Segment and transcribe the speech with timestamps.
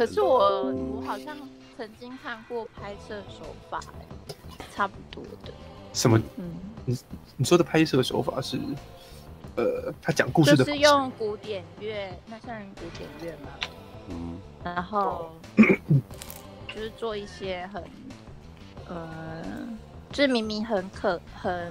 [0.00, 1.36] 可是我我好像
[1.76, 3.78] 曾经看过拍摄手法，
[4.74, 5.52] 差不多的。
[5.92, 6.18] 什么？
[6.38, 6.54] 嗯，
[6.86, 6.98] 你
[7.36, 8.58] 你说的拍摄手法是，
[9.56, 13.50] 呃，他讲故事的，就是用古典乐，那算古典乐吗？
[14.08, 15.32] 嗯，然后
[16.74, 17.84] 就是做一些很，
[18.88, 19.44] 呃，
[20.12, 21.70] 就是明明很可很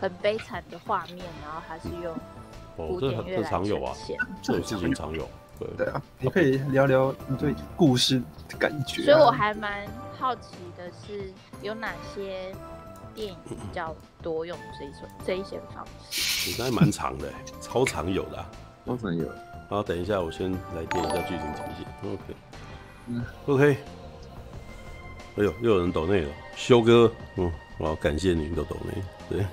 [0.00, 2.16] 很悲惨的画面，然后还是用
[2.74, 3.42] 古典乐来呈现。
[3.42, 3.94] 这常有啊，
[4.40, 5.28] 这种事情常有。
[5.58, 9.04] 对对啊，你可以聊聊你对故事的感觉啊。
[9.04, 9.86] 所以我还蛮
[10.18, 11.32] 好奇的是，
[11.62, 12.54] 有哪些
[13.14, 16.50] 电影比较多用这一种这一些方式？
[16.50, 18.44] 应该蛮长的，超长有的，
[18.84, 19.26] 超长有。
[19.68, 22.12] 好，等一下，我先来点一下剧情提醒。
[22.12, 22.36] OK，
[23.06, 23.76] 嗯，OK。
[25.38, 29.02] 哎呦，又有人抖内了，修哥，嗯，我要感谢你们的抖内。
[29.28, 29.46] 对，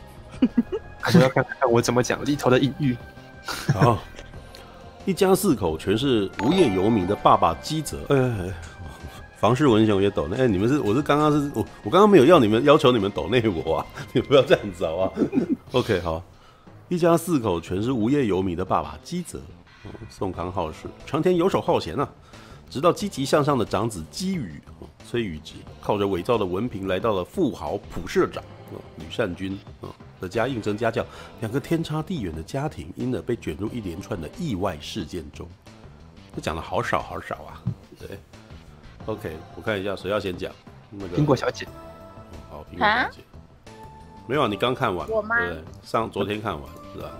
[1.15, 2.95] 我要看看我怎么讲里头的隐喻。
[3.73, 3.99] 好。
[5.05, 8.53] 一家四口全是无业游民的爸爸基泽，哎，哎，哎，
[9.35, 15.13] 房事文雄也抖那，哎，你们是我是刚刚是我我刚刚没有要你们要求你们抖内我啊， 你不要这样子好不好
[15.73, 16.23] ？OK，好，
[16.87, 19.41] 一家四口全是无业游民的爸爸基泽，
[20.09, 22.07] 宋康昊是成天游手好闲啊，
[22.69, 24.61] 直到积极向上的长子基宇，
[25.05, 28.41] 崔宇植靠着伪造的文凭来到了富豪普社长
[28.97, 29.91] 吕善君啊。
[30.23, 31.05] 的家应征家教，
[31.41, 35.45] 两个天差地远的家庭，因而被卷入一连串的意外事件中。
[36.33, 37.61] 这讲的好少好少啊！
[37.99, 38.17] 对
[39.05, 40.51] ，OK，我看一下谁要先讲。
[40.89, 41.67] 那个苹果小姐，
[42.49, 43.21] 好，苹果小姐，
[44.25, 44.47] 没有啊？
[44.47, 45.35] 你刚看完，我吗？
[45.39, 47.11] 对，上昨天看完是吧？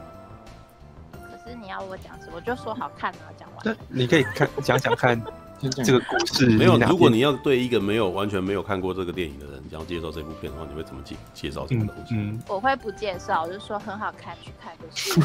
[1.12, 3.78] 可是你要我讲什么，我就说好看啊，讲完。
[3.90, 5.22] 你可以看讲讲看。
[5.62, 6.78] 这个故事没有。
[6.80, 12.16] 如果你要对一个没有完全没有看过这个电影的人，想要介绍这部片的话，你会怎么介介绍这个东西？
[12.16, 15.22] 嗯，我会不介绍，我就说很好看，去看就是。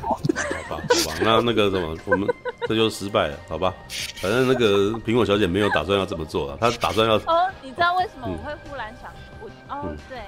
[0.00, 0.22] 好吧，
[0.70, 2.28] 好吧，那那个什么，我们
[2.68, 3.74] 这就失败了，好吧？
[4.20, 7.16] 反正那个苹果小姐没有打算要这么做了，她打算要。
[7.16, 9.10] 哦，你知道为什么我会忽然想
[9.40, 9.50] 我？
[9.68, 10.18] 哦，对，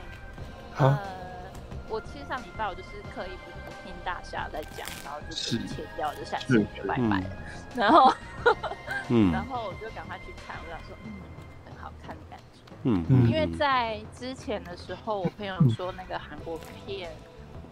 [0.78, 0.98] 呃，
[1.88, 3.63] 我其实上礼拜我就是刻意不听
[4.04, 7.36] 大侠在讲，然后就是切掉，就下次就拜拜了，
[7.74, 8.12] 然后。
[9.08, 11.12] 嗯，然后我就赶快去看，我想说，嗯，
[11.64, 17.10] 很好看的感觉，嗯嗯，因为在之前的时候，我朋友说那个韩国片，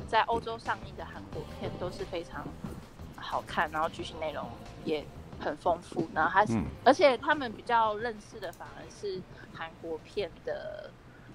[0.09, 2.43] 在欧洲上映的韩国片都是非常
[3.17, 4.47] 好看，然后剧情内容
[4.87, 5.05] 也
[5.39, 9.21] 很丰富，然后还是，而且他们比较认识的反而是
[9.53, 10.91] 韩国片的，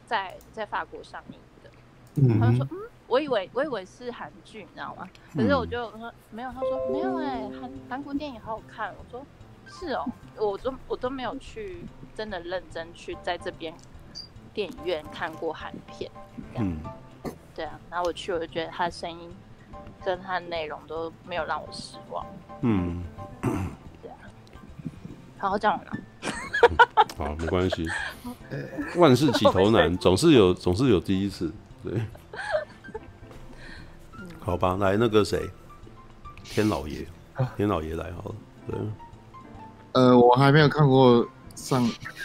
[0.08, 1.70] 在在法国上映的，
[2.16, 5.08] 嗯，他们说，嗯，我以为我以为是韩剧，你知道吗？
[5.34, 9.26] 可是我就说没有，他说没有哎，韩韩国电影好好看，我说。
[9.70, 10.06] 是哦，
[10.38, 11.84] 我都我都没有去
[12.16, 13.74] 真的认真去在这边
[14.54, 16.10] 电影院看过韩片，
[16.56, 16.80] 嗯，
[17.54, 19.30] 对啊，然后我去我就觉得他的声音
[20.06, 22.26] 跟他的内容都没有让我失望，
[22.62, 23.04] 嗯，
[24.02, 24.16] 对啊，
[25.38, 25.92] 好，讲完了，
[27.18, 27.86] 好，没关系，
[28.96, 31.54] 万事起头难，总是有总是有第一次，
[31.84, 32.02] 对，
[34.48, 35.42] 好吧，来那个谁，
[36.46, 37.06] 天老爷，
[37.58, 38.36] 天老爷来好了，
[38.66, 38.80] 对。
[39.92, 41.84] 呃，我还没有看过上，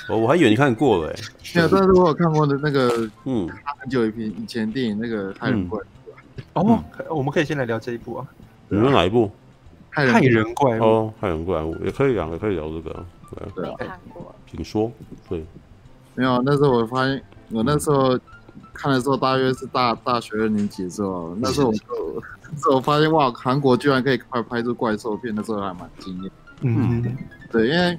[0.08, 1.16] 哦我还以为你看过了哎，
[1.56, 3.48] 没有，但是我有看过的那个，嗯，
[3.80, 5.82] 很久以以前电影那个《害人怪物》
[6.52, 8.26] 哦，我们可以先来聊这一部啊，
[8.68, 9.28] 你说哪一部？
[9.90, 10.84] 害人怪物。
[10.84, 13.04] 哦，害人怪物也可以讲，也可以聊这个，
[13.56, 14.92] 对，没看过，请说，
[15.28, 15.44] 对，
[16.14, 18.16] 没有，那时候我发现，我那时候
[18.72, 27.16] 看的时候大约是大大学二年级的时候，那时候我就， 那时候我发现哇，韩国居然可以快拍出怪兽片，那时候还蛮惊艳，嗯。
[27.50, 27.98] 对，因为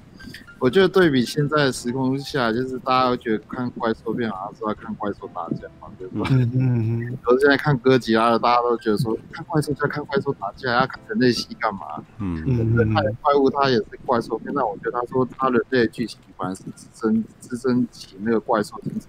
[0.58, 6.26] 我觉得对比现在的时空下，就是大家都觉得看怪兽片好像是在看怪兽打架嘛，对吧？
[6.32, 7.18] 嗯嗯嗯。
[7.24, 11.82] 而现在看哥吉拉的，大家都觉得说看怪兽就要看怪兽打架，要看人类戏干嘛？
[12.18, 12.76] 嗯嗯
[13.22, 19.02] 怪物它也是怪兽片，但我觉得他说他人类的剧情反而是支撑支撑起那个怪兽精神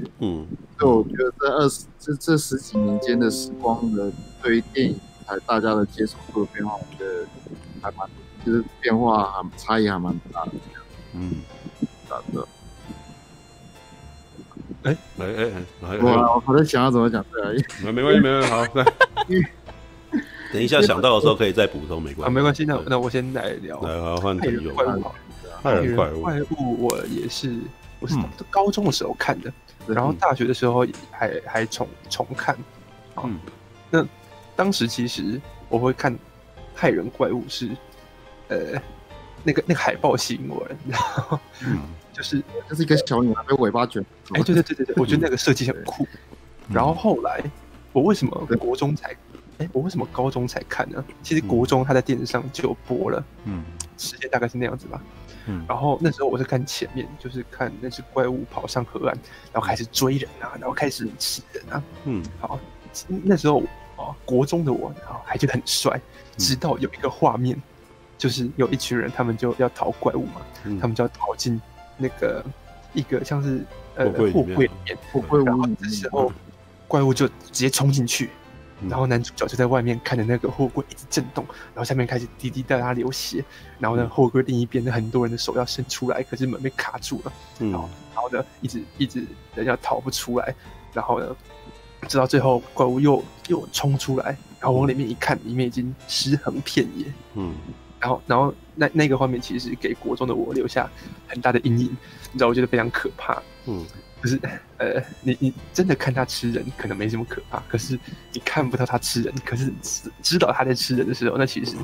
[0.00, 0.10] 觉。
[0.20, 0.46] 嗯。
[0.78, 4.10] 所以我觉得这二十这这十几年间的时光的
[4.42, 7.26] 对于电影台大家的接受度的变化，我觉得
[7.82, 8.08] 还蛮。
[8.42, 10.52] 其实变化还差异还蛮大的，
[11.12, 11.30] 嗯，
[12.08, 12.48] 大的。
[14.82, 15.52] 哎，哎哎
[15.82, 17.64] 哎，我我在想要怎么讲对啊？
[17.84, 18.84] 没没关系，没关系，好，来，
[20.54, 22.30] 等一下想到的时候可以再补充，没关系。
[22.30, 23.78] 啊，没关系，那那我先来聊。
[23.82, 24.72] 来，好，换题有。
[24.72, 25.02] 怪物，
[25.60, 27.58] 怪物，怪物，我也是，
[27.98, 28.16] 我是
[28.48, 29.52] 高中的时候看的，
[29.86, 32.56] 然后大学的时候还还重重看。
[33.22, 33.38] 嗯，
[33.90, 34.06] 那
[34.56, 36.16] 当时其实我会看
[36.74, 37.70] 害人怪物是。
[38.48, 38.82] 呃，
[39.44, 41.82] 那个那个海报吸引我，然后嗯，
[42.12, 44.04] 就是就是一个小女孩被尾巴卷。
[44.32, 46.04] 哎，对对对对对，我觉得那个设计很酷。
[46.68, 47.40] 然后后来
[47.92, 49.16] 我为什么国中才，
[49.58, 51.04] 哎，我为什么高中才看呢？
[51.22, 53.62] 其实国中他在电视上就播了，嗯，
[53.96, 55.00] 时间大概是那样子吧。
[55.46, 59.16] 嗯，然后那时候我是看前面，就是看那只怪物跑上河岸，
[59.52, 61.82] 然后开始追人啊，然后开始吃人啊。
[62.04, 62.58] 嗯，好，
[63.06, 63.62] 那时候
[63.96, 66.00] 啊，国中的我啊还觉得很帅，
[66.36, 67.60] 直到有一个画面，
[68.18, 70.40] 就是有一群人，他们就要逃怪物嘛，
[70.80, 71.60] 他们就要逃进
[71.96, 72.44] 那个
[72.92, 73.64] 一个像是
[73.96, 76.32] 呃货柜里面，货柜，然后这时候
[76.86, 78.30] 怪物就直接冲进去。
[78.88, 81.44] 然后男主角就在外面看着那个货柜一直震动，
[81.74, 83.44] 然后下面开始滴滴答答流血，
[83.78, 89.24] 然后呢，货柜另一边的很多人的手要伸出来，可是门被卡住了，嗯然后然后呢，一直一直
[89.54, 90.54] 人家逃不出来，
[90.92, 91.36] 然后呢，
[92.08, 97.54] 直到最后怪物又又冲出来，然后往里面一看，里面已经尸横遍野，嗯，
[97.98, 100.90] 然后然后那那个画面其实给国中的我留下
[101.28, 101.96] 很大的阴影，
[102.32, 103.86] 你知道，我觉得非常可怕，嗯。
[104.22, 104.38] 可是，
[104.80, 107.62] 呃，你你真的看他吃人，可能没什么可怕。
[107.68, 107.98] 可是
[108.32, 111.76] 你看不到他吃人，可是知知道他在吃人的时候，那其实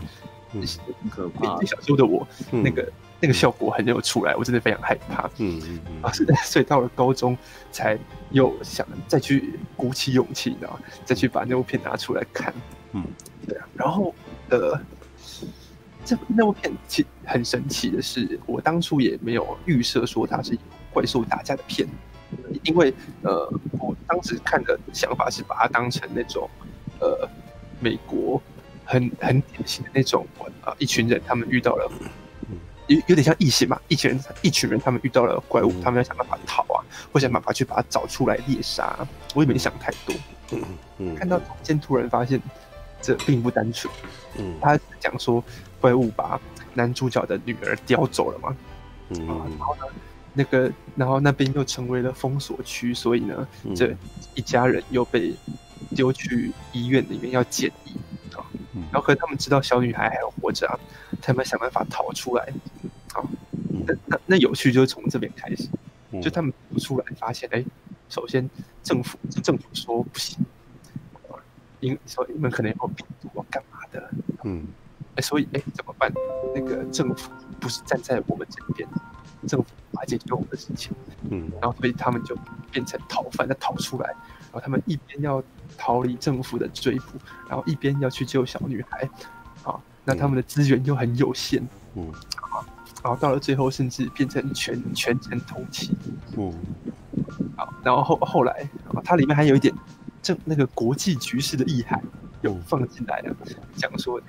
[0.51, 1.61] 很可怕。
[1.67, 2.91] 小时候的我，那个
[3.21, 5.31] 那个效果很有出来，我真的非常害怕。
[5.37, 6.03] 嗯嗯嗯。
[6.03, 6.11] 啊，
[6.43, 7.37] 所以到了高中，
[7.71, 7.99] 才
[8.31, 10.81] 又想再去鼓起勇气，你知道吗？
[11.05, 12.55] 再去把那部片拿出来看。
[12.93, 13.05] 嗯，
[13.47, 13.69] 对啊。
[13.75, 14.15] 然后，
[14.49, 14.81] 呃，
[16.03, 20.59] 这那部片其很神奇的是，我当初也没有预设说它是
[20.95, 21.87] 怪兽打架的片。
[22.65, 22.93] 因为
[23.23, 26.49] 呃，我当时看的想法是把它当成那种
[27.01, 27.29] 呃，
[27.81, 28.41] 美国
[28.85, 30.27] 很很典型的那种
[30.63, 31.91] 啊、呃，一群人他们遇到了
[32.89, 36.79] 有有点像异形嘛，一群人一群人他们遇到了怪物，他们要想办法逃啊，
[37.13, 38.97] 或想办法去把它找出来猎杀。
[39.35, 40.15] 我也没想太多，
[40.53, 40.63] 嗯
[40.99, 42.41] 嗯，看到中间突然发现
[43.03, 43.93] 这并不单纯，
[44.39, 45.43] 嗯，他讲说
[45.81, 46.41] 怪物把
[46.75, 48.57] 男主角的女儿叼走了嘛，
[49.11, 49.83] 嗯，然后呢？
[50.37, 53.97] 那个，然后那边又成为了封锁区，所以呢，嗯、这
[54.35, 55.35] 一家人又被
[55.95, 57.93] 丢去医院里面要检疫
[58.35, 58.45] 啊。
[58.75, 60.79] 嗯、然后可是他们知道小女孩还活着啊，
[61.23, 62.45] 他们想办法逃出来
[63.15, 63.25] 啊。
[63.87, 65.69] 那那那有趣就是从这边开始，
[66.21, 67.65] 就他们逃出来发现，哎，
[68.11, 68.49] 首先
[68.83, 70.45] 政府政府说不行，
[71.81, 74.11] 因说你们可能有病毒啊，干嘛的？
[74.45, 74.67] 嗯，
[75.15, 76.13] 哎，所以哎怎么办？
[76.55, 78.87] 那个政府不是站在我们这边。
[79.47, 80.93] 政府来解决我们的事情，
[81.31, 82.37] 嗯，然后所以他们就
[82.71, 85.43] 变成逃犯，再逃出来，然后他们一边要
[85.79, 89.09] 逃离政府的追捕，然后一边要去救小女孩，
[89.63, 91.63] 啊，那他们的资源又很有限，
[91.95, 92.11] 嗯，
[92.53, 92.65] 啊，
[93.03, 95.91] 然后到了最后甚至变成全全城通缉，
[96.37, 96.53] 嗯，
[97.57, 99.75] 好，然后后后来啊，它里面还有一点
[100.23, 102.03] 政那个国际局势的意涵
[102.43, 103.37] 有放进来了，
[103.77, 104.21] 讲说。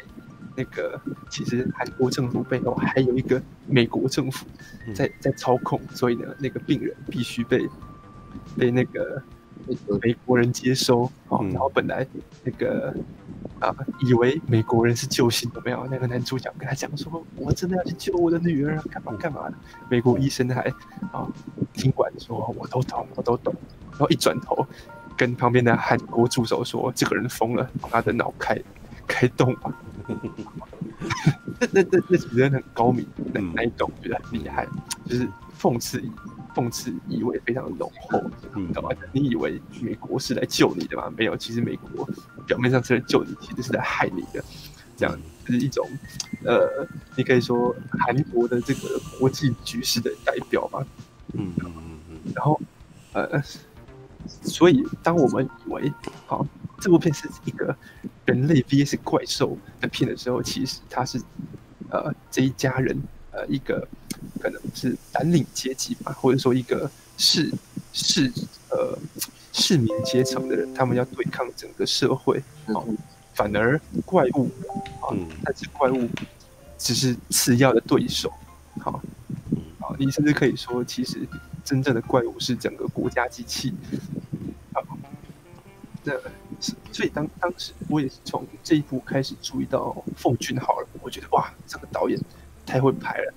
[0.58, 1.00] 那个
[1.30, 4.48] 其实韩国政府背后还有一个美国政府
[4.96, 7.70] 在在操控，所以呢，那个病人必须被
[8.58, 9.22] 被那个
[10.02, 11.38] 美国人接收啊。
[11.52, 12.06] 然后本来
[12.44, 12.92] 那个
[13.60, 15.88] 啊，以为美国人是救星，有没有？
[15.92, 19.56] 那个男主角跟他讲说：“我真的要去救我的女儿，干嘛干嘛的。”
[19.90, 20.62] 美国医生还
[21.12, 21.32] 啊，
[21.74, 23.54] 听管说：“我都懂，我都懂。”
[23.94, 24.66] 然后一转头
[25.16, 28.60] 跟旁边的韩国助手说：“这个人疯了，把他的脑开
[29.18, 29.74] 开动吧。
[31.60, 33.04] ”那那那那几个人很高明，
[33.34, 34.68] 那那一种我觉得很厉害，
[35.06, 35.28] 就是
[35.60, 36.00] 讽刺
[36.54, 38.22] 讽刺意味非常浓厚，
[38.56, 38.90] 你懂吗？
[39.12, 41.12] 你以为美国是来救你的吗？
[41.18, 42.08] 没有，其实美国
[42.46, 44.44] 表面上是来救你，其实是来害你的。
[44.96, 45.88] 这样就是一种
[46.46, 50.86] 呃，你可以说韩国的这个国际局势的代表吧。
[51.34, 51.74] 嗯嗯
[52.10, 52.60] 嗯，然后
[53.14, 53.42] 呃。
[54.44, 55.94] 所以，当我们以为
[56.26, 56.46] 好
[56.80, 57.76] 这部片是一个
[58.26, 61.20] 人类 VS 怪兽的片的时候，其实它是
[61.90, 62.98] 呃这一家人
[63.32, 63.88] 呃一个
[64.40, 67.52] 可能是蓝领阶级吧，或者说一个市
[67.94, 68.32] 市
[68.70, 68.98] 呃
[69.52, 72.44] 市民阶层的人，他们要对抗整个社会。
[72.68, 72.86] 好，
[73.34, 74.50] 反而怪物
[75.02, 76.08] 啊，但是怪物
[76.78, 78.32] 只是次要的对手。
[78.80, 79.02] 好，
[79.80, 81.28] 好，你甚至可以说，其实。
[81.68, 84.37] 真正的怪物是整个国家机器，啊，
[86.08, 86.14] 那
[86.94, 92.18] 所以当当时我也是从这一部开始注意到奉俊昊了，我觉得哇，这个导演
[92.66, 93.34] 太会拍了。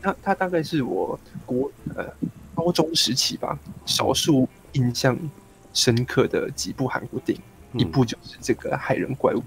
[0.00, 2.06] 他他大概是我国呃
[2.54, 5.18] 高中时期吧，少数印象
[5.74, 9.42] 深刻的几部韩国电影，嗯、一部就是这个害人怪物，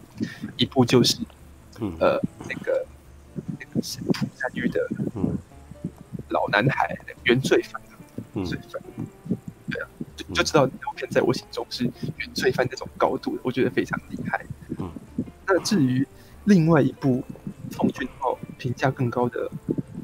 [0.58, 1.18] 一部就是
[2.00, 2.86] 呃那个
[3.60, 4.80] 那个是朴赞郁的
[6.30, 7.82] 老男孩原罪犯。
[8.44, 8.82] 罪犯，
[10.16, 11.84] 就就知道这部片在我心中是
[12.18, 14.46] 原罪犯这种高度，我觉得非常厉害。
[14.78, 14.90] 嗯，
[15.46, 16.08] 那至于
[16.46, 17.24] 另外一部
[17.72, 19.52] 奉俊昊评价更高的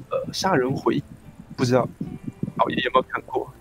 [0.10, 1.00] 呃《杀人回忆》，
[1.56, 1.88] 不知道
[2.58, 3.52] 老爷有没有看过？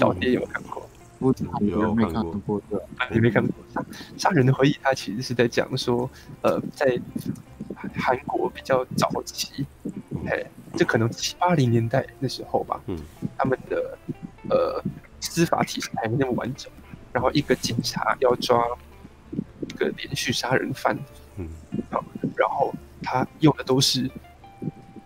[0.00, 0.88] 老爹有没有看过？
[1.18, 2.62] 我有没看过？
[3.10, 3.84] 你没看过《杀
[4.16, 4.72] 杀人的回忆》？
[4.82, 6.08] 它其实是在讲说，
[6.40, 6.98] 呃，在
[7.94, 9.66] 韩国比较早期，
[10.26, 10.46] 嘿。
[10.74, 12.98] 这可能七八零年代那时候吧，嗯，
[13.36, 13.98] 他们的
[14.48, 14.82] 呃
[15.22, 16.70] 司法体系还没那么完整，
[17.12, 18.62] 然后一个警察要抓
[19.60, 20.98] 一个连续杀人犯，
[21.36, 21.48] 嗯，
[21.90, 22.04] 好，
[22.36, 24.10] 然后他用的都是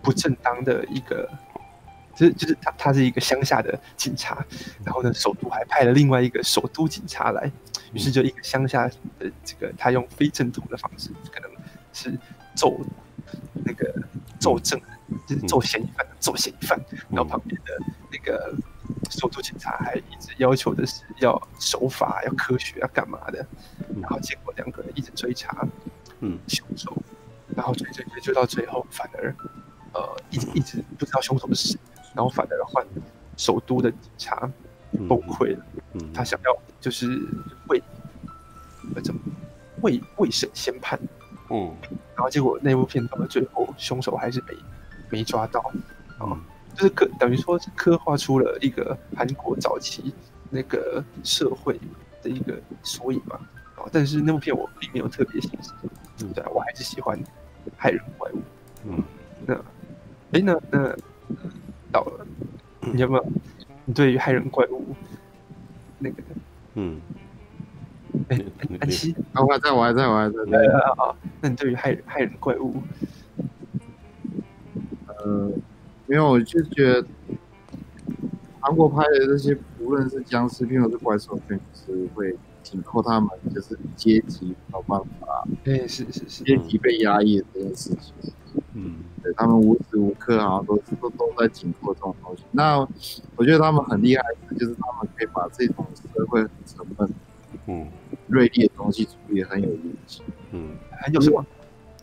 [0.02, 1.30] 不正当的一个。
[2.18, 4.42] 就是就是他他是一个乡下的警察，
[4.82, 7.52] 然后呢，首都还派了另外一个首都警察来，
[7.92, 11.50] 于是就一个乡下的这个他用非正统的方式，可能
[11.92, 12.18] 是
[12.54, 12.80] 揍
[13.52, 13.94] 那个
[14.38, 16.78] 揍证人，就是揍嫌疑犯，揍嫌疑犯，
[17.10, 17.78] 然后旁边的
[18.10, 18.54] 那个
[19.10, 23.46] 首都警察还一直要求的是要守法、要科学、要干嘛的，
[24.00, 25.66] 然后结果两个人一直追查，
[26.20, 26.96] 嗯，凶手，
[27.54, 29.34] 然后追追追追到最后，反而
[29.92, 31.78] 呃一直一直不知道凶手是谁。
[32.14, 32.82] 然后反而换
[33.36, 34.50] 首都的警察
[35.06, 35.64] 崩溃了，
[36.14, 37.06] 他想要就是
[37.68, 37.82] 未
[39.04, 39.20] 怎么
[39.82, 40.98] 为为审先判，
[41.50, 41.74] 嗯，
[42.14, 44.54] 然后结果那部片到了最后，凶手还是没
[45.10, 45.60] 没抓到，
[46.18, 46.40] 啊、嗯，
[46.74, 50.14] 就是刻等于说是刻画出了一个韩国早期
[50.50, 51.80] 那个社会
[52.22, 53.36] 的一个缩影嘛，
[53.76, 55.74] 啊，但是那部片我并没有特别欣赏，
[56.18, 56.44] 对不对？
[56.52, 57.18] 我还是喜欢
[57.76, 58.42] 害人怪物，
[58.84, 59.02] 嗯，
[59.46, 59.54] 那
[60.32, 60.96] 哎那那。
[61.90, 62.26] 到了，
[62.80, 63.24] 你要不要？
[63.84, 64.94] 你对于害人怪物
[65.98, 66.22] 那个，
[66.74, 67.00] 嗯，
[68.28, 68.44] 哎，
[68.80, 70.44] 安琪，我还在，我还在，我还在。
[70.44, 71.16] 对啊啊！
[71.40, 72.82] 那你对于害人害人怪物，
[75.06, 75.50] 呃，
[76.06, 77.06] 没有，我就觉得
[78.60, 88.12] 韩国拍的这些，无论是僵尸片或是怪兽片，就是会紧扣他们就是阶级没有办法，对，是是是，阶级被压抑的这件事情。
[88.72, 92.42] 嗯，对，他们无时无刻好像都都都在紧扣这种东西。
[92.52, 92.78] 那
[93.36, 97.08] 我觉得他们很厉害的，就是他们可以把这种社会很沉闷、
[97.66, 97.88] 嗯，
[98.28, 100.22] 锐利的东西处理很有意思，
[100.52, 101.44] 嗯，很有什么？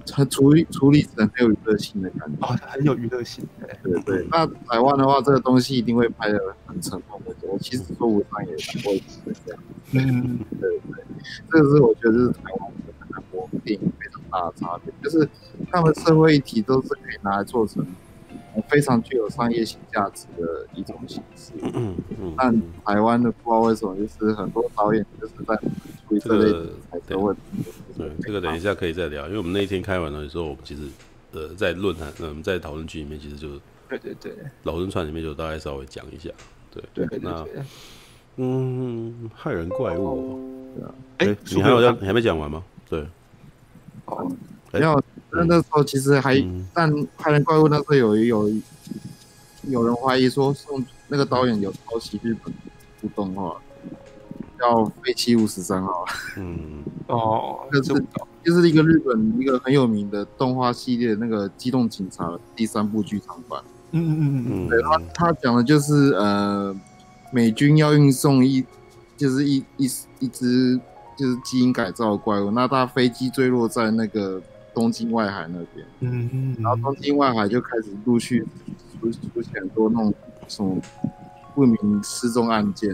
[0.06, 3.46] 它处理处理成很有娱乐性的感觉，哦，很有娱乐性。
[3.62, 4.28] 对对对。
[4.30, 7.34] 那台湾的话，这个东西一定会拍的很成功的。
[7.44, 9.64] 我其实说无伤也过一次这样。
[9.92, 11.04] 嗯，对对，
[11.50, 15.30] 这个是我觉得是台湾跟韩国电影非常大的差别，就是
[15.72, 17.86] 他们社会议题都是可以拿来做成
[18.69, 21.51] 非常具有商业性价值的一种形式。
[21.62, 22.33] 嗯嗯。
[22.38, 26.51] 但台湾的不知道为什么，就是很多导演就是在处理这类
[27.07, 27.41] 的问题。
[27.98, 30.81] 对，这个等一下可以再聊，因为我们那一天开完的时候，我们其实
[31.31, 33.50] 呃在论坛，我们，在讨论区里面，其实就
[33.89, 34.33] 对对对，
[34.63, 36.29] 老人串里面就大概稍微讲一下，
[36.72, 37.45] 对对，那
[38.38, 40.39] 嗯，害人怪物，
[40.75, 42.63] 对啊，哎、欸，你还有要，你还没讲完吗？
[42.89, 43.05] 对，
[44.05, 44.31] 哦，
[44.72, 45.03] 没有，
[45.34, 48.50] 那那时候其实还，嗯、但害人怪物那时候有有
[49.63, 52.54] 有人怀疑说，宋那个导演有抄袭日本
[53.02, 53.56] 部动画。
[54.60, 56.06] 叫《废弃物十三号》。
[56.38, 58.04] 嗯，哦，就是
[58.46, 63.62] 就是一个日本一个很有名的动画系列，那个《机动警察》第三部剧场版。
[63.92, 66.74] 嗯嗯嗯嗯，对，他他讲的就是呃，
[67.32, 68.63] 美军要运送一
[69.18, 70.80] 就是一一一只
[71.18, 74.42] 就是基因改造的怪物，那他飞机坠落在那个
[74.74, 75.86] 东京外海那边。
[76.01, 78.46] 嗯嗯，然后东京外海就开始陆续
[79.00, 80.13] 出出现很多那种
[80.48, 80.82] 什么
[81.53, 82.94] 不明失踪案件。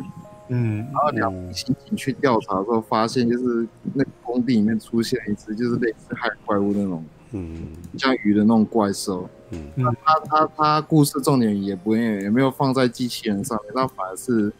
[0.51, 7.67] 嗯，然后两名刑警去调查的时候，发现就是那个工地里面出现了一只，就是类似海怪物那种，嗯，
[7.97, 9.29] 像鱼的那种怪兽。
[9.51, 14.51] 嗯，那他他他故事重点也不也也没有放在机器人上面，他反而是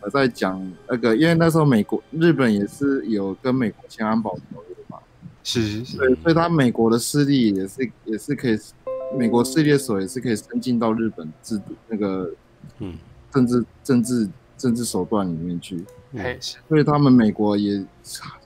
[0.00, 4.73] 呃在讲那个，因为那时候美国日本也是有跟美国签安保条约嘛，
[5.44, 8.58] 是对，所以他美国的势力也是也是可以，
[9.16, 12.28] 美国势力的手也是可以伸进到日本制度那个，
[12.80, 12.98] 嗯，
[13.30, 14.28] 政治政治。
[14.56, 17.84] 政治手段里面去，嗯、所以他们美国也，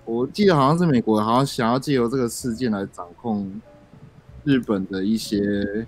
[0.06, 3.60] 我记得好像是美国好像想要借由这个事件来掌控
[4.42, 5.86] 日本的一些，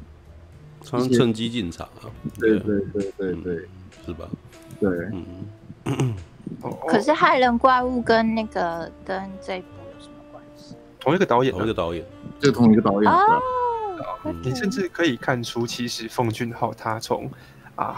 [0.85, 3.69] 趁趁机进场啊，对对对对对，嗯、
[4.07, 4.29] 是吧？
[4.79, 4.91] 对，
[5.87, 6.15] 嗯。
[6.87, 9.61] 可是害人怪物跟那个跟这？
[11.01, 12.05] 同一个导演，同一个导演，
[12.39, 13.11] 就同一个导演。
[13.11, 13.43] 哦，
[14.25, 17.29] 嗯、你甚至可以看出，其实奉俊昊他从
[17.75, 17.97] 啊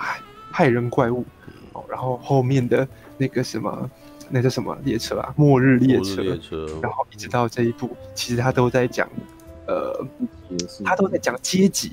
[0.51, 1.25] 害人怪物。
[1.73, 3.91] 哦然后后面的那个什么，
[4.29, 5.33] 那叫什么列车啊？
[5.39, 6.21] 末日列车。
[6.21, 6.67] 列车。
[6.83, 9.09] 然后一直到这一部，其实他都在讲，
[9.67, 10.07] 呃，
[10.85, 11.93] 他都在讲阶级。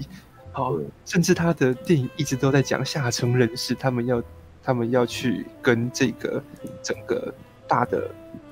[0.52, 0.76] 好，
[1.06, 4.22] 甚至他的电影一直都在讲下层人士，他们要
[4.62, 6.44] 他们要去跟这个
[6.84, 7.34] 整个
[7.66, 8.10] 大的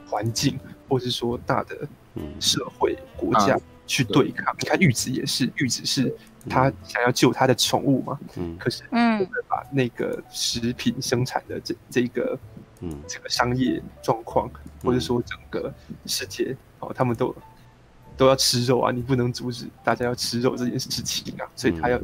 [0.08, 1.76] 环境，或是说大的
[2.40, 4.56] 社会国家去对抗。
[4.60, 6.16] 你看玉子也是，玉子是。
[6.50, 8.18] 他想要救他的宠物嘛？
[8.38, 12.40] 嗯，可是嗯，把那个食品生产的这这个
[12.80, 13.02] 嗯。
[13.06, 14.50] 这个商业状况，
[14.82, 15.74] 或者说整个
[16.06, 17.36] 世界哦，他们都
[18.16, 22.00] 都要吃肉啊，你不能阻止大家要吃肉这件事情啊，所以他要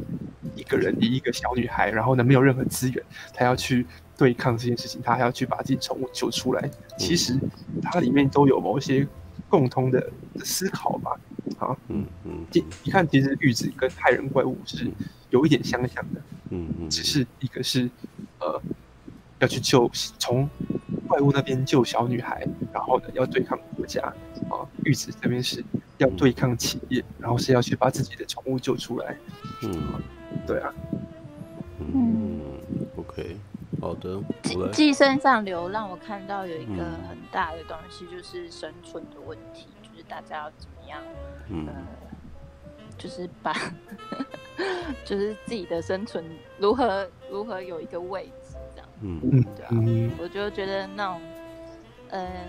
[0.54, 3.02] 一个人以一个小女孩，然后呢没有任何资源，
[3.32, 6.70] 他要去对抗这件事情，他还要去把自己宠物救出来。
[6.98, 7.38] 其实
[7.82, 9.08] 它里面都有某些
[9.54, 11.12] 共通的思考吧，
[11.60, 12.44] 啊，嗯嗯，
[12.82, 14.90] 你看，其实玉子跟害人怪物是
[15.30, 16.20] 有一点相像的，
[16.50, 17.88] 嗯嗯，只是一个是
[18.40, 18.60] 呃
[19.38, 20.50] 要去救从
[21.06, 24.02] 怪物那边救小女孩，然后呢要对抗国家，
[24.50, 25.64] 啊，玉子这边是
[25.98, 29.16] 要对抗企业，然后是要去把自己的宠物救出来，
[29.62, 29.80] 嗯，
[30.48, 30.74] 对啊，
[31.78, 32.40] 嗯
[32.96, 33.36] ，OK。
[33.84, 34.18] 好的，
[34.72, 41.02] 寄生上流让我看到有一个很大的东西，就是生存的问题，嗯、就是大家要怎么样，
[41.50, 41.74] 嗯、呃，
[42.96, 43.52] 就是把，
[45.04, 46.24] 就是自己的生存
[46.58, 49.20] 如何如何有一个位置这样，嗯。
[49.22, 51.20] 嗯，对啊，嗯、我就觉得那种，
[52.08, 52.48] 嗯、呃，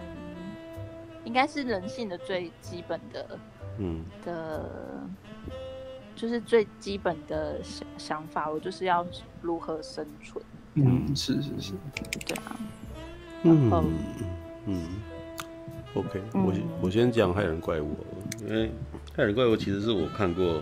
[1.25, 3.39] 应该是人性的最基本的，
[3.77, 4.06] 嗯。
[4.24, 4.70] 的，
[6.15, 9.06] 就是最基本的想想法，我就是要
[9.42, 10.42] 如何生存。
[10.75, 11.72] 嗯，是是是，
[12.27, 12.55] 对啊，
[13.44, 13.72] 嗯
[14.65, 14.82] 嗯
[15.94, 17.96] ，OK，我我先讲害人怪物，
[18.46, 18.70] 因为
[19.15, 20.62] 害人怪物其实是我看过，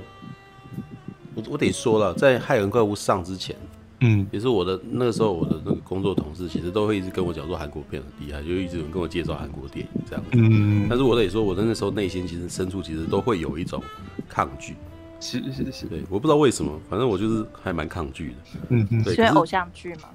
[1.33, 3.55] 我我得说了，在害人怪物上之前，
[4.01, 13.81] 嗯，也是我的那个时候，我的那个工作同事其实都会一直跟我讲说韩国片很厉害，就一直有人跟我介绍韩国电影这样子，嗯，但是我得说，我的那时候内心其实深处其实都会有一种
[14.29, 14.75] 抗拒。
[15.23, 18.35] 是是是，对，我不知道为什么，反正我就是还蛮抗拒的。
[18.69, 20.09] 嗯嗯，喜欢偶像剧吗？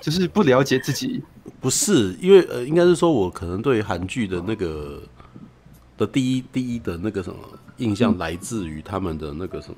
[0.00, 1.20] 就是不了解自己。
[1.60, 5.02] 不是，因为呃，应该是说我可能对韩剧的那个
[5.96, 7.38] 的第一第一的那个什么
[7.78, 9.76] 印象，来自于他们的那个什么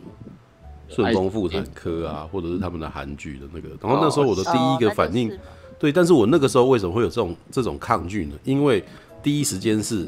[0.90, 3.70] 顺丰妇产科啊，或者是他们的韩剧的那个。
[3.80, 5.34] 然后那时候我的第一个反应，
[5.78, 8.36] 对，但是我那个时候为什么会有这种这种抗拒呢？
[8.44, 8.84] 因为
[9.22, 10.06] 第一时间是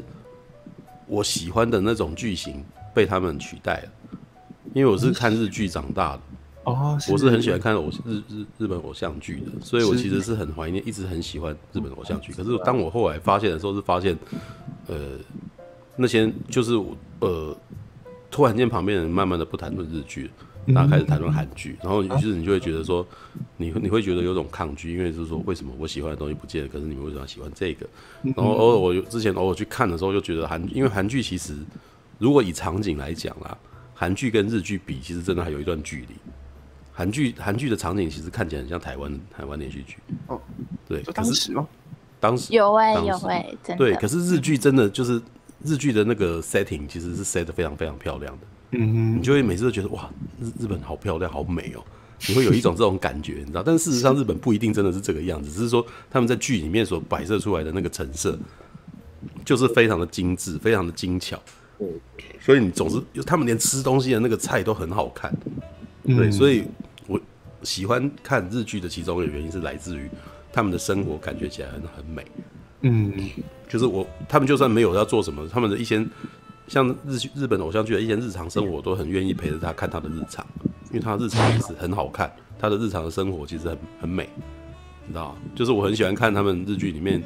[1.07, 3.89] 我喜欢的那种剧情被他们取代了。
[4.73, 6.21] 因为我是看日剧长大的。
[6.65, 12.31] 哦，我是很喜欢看偶日日日本偶像剧的，所以我其实是很怀念，一直很喜欢日本偶像剧。
[12.31, 14.17] 可是当我后来发现的时候，是发现，
[14.87, 15.17] 呃，
[15.97, 16.81] 那些就是
[17.19, 17.53] 呃，
[18.31, 20.31] 突然间旁边人慢慢的不谈论日剧，
[20.65, 23.05] 然后开始谈论韩剧，然后于是你就会觉得说，
[23.57, 27.85] 你你会觉得有种抗拒，因为就是说，为什么我喜欢的东西不见了，可是你们为什么喜欢这个？
[28.21, 31.57] 然后偶尔我之前偶尔去看的时候，就觉得韩，因为韩剧其实
[32.19, 33.57] 如果以场景来讲啦。
[34.03, 36.15] 韩剧跟日剧比，其实真的还有一段距离。
[36.91, 39.95] 韩剧韩剧的场景其实看起来很像台湾台湾连续剧
[40.27, 40.41] 哦，
[40.85, 41.65] 对，当时吗？
[42.19, 43.95] 当时有哎、欸、有哎、欸，真的对。
[43.95, 45.21] 可是日剧真的就是
[45.63, 50.09] 日剧的那个 setting 其实是 set 得非常非常漂亮的，嗯，你就会每次都觉得哇，
[50.41, 51.81] 日日本好漂亮，好美哦，
[52.27, 53.63] 你会有一种这种感觉，你知道？
[53.63, 58.37] 但事实上，日本不一定真的是这个样子，只是说他们在剧里面所摆设出来的那个成色，
[59.45, 61.41] 就是非常的精致，非常的精巧。
[62.45, 65.33] 所以你总是，他们连吃东西的那个菜都很好看，
[66.05, 66.65] 对，所以
[67.07, 67.17] 我
[67.63, 70.09] 喜欢看日剧的其中一个原因是来自于
[70.51, 72.25] 他们的生活感觉起来很很美，
[72.81, 73.13] 嗯，
[73.69, 76.05] 就是我他们就算没有要做什么，他们的一些
[76.67, 80.45] 像日日本偶像剧的一些日常生活，都很愿意陪着他看他的日常，
[80.91, 82.29] 因为他的日常其实很好看，
[82.59, 84.27] 他的日常的生活其实很很美，
[85.07, 87.23] 你知道，就是我很喜欢看他们日剧里面。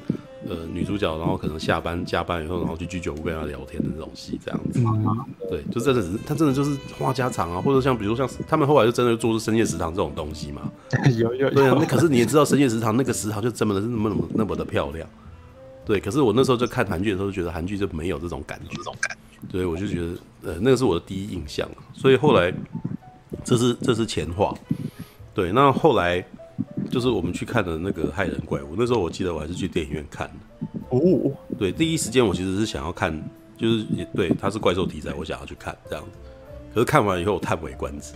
[0.49, 4.79] 呃，女主角，然后可能下班加班以后，然后去居酒屋跟她聊天的那种戏，这样子。
[4.79, 10.61] 嗯、对，就真的是他真的就是话家常啊，或者像比如像他们后来就真的做出深夜食堂这种东西嘛。
[11.17, 11.53] 有有有。
[11.53, 15.07] 对啊，那可是你也知道，深夜食堂那个食堂就真的是那么那么那么的漂亮。
[15.85, 19.47] 对，可是我那时候就看韩剧的时候，就觉得韩剧就没有这种感觉，这种感觉。
[19.51, 20.07] 对，我就觉得
[20.43, 21.69] 呃，那个是我的第一印象。
[21.93, 22.53] 所以后来，
[23.43, 24.53] 这是这是前话。
[25.33, 26.25] 对，那后来。
[26.89, 30.67] 就是我们去看的那个害人怪物，那时候我记得我还是去电影院看的。
[30.89, 33.13] 哦，对，第一时间我其实是想要看，
[33.57, 36.11] 就是也对，它是怪兽题材，我想要去看这样子。
[36.73, 38.13] 可是看完以后我叹为观止。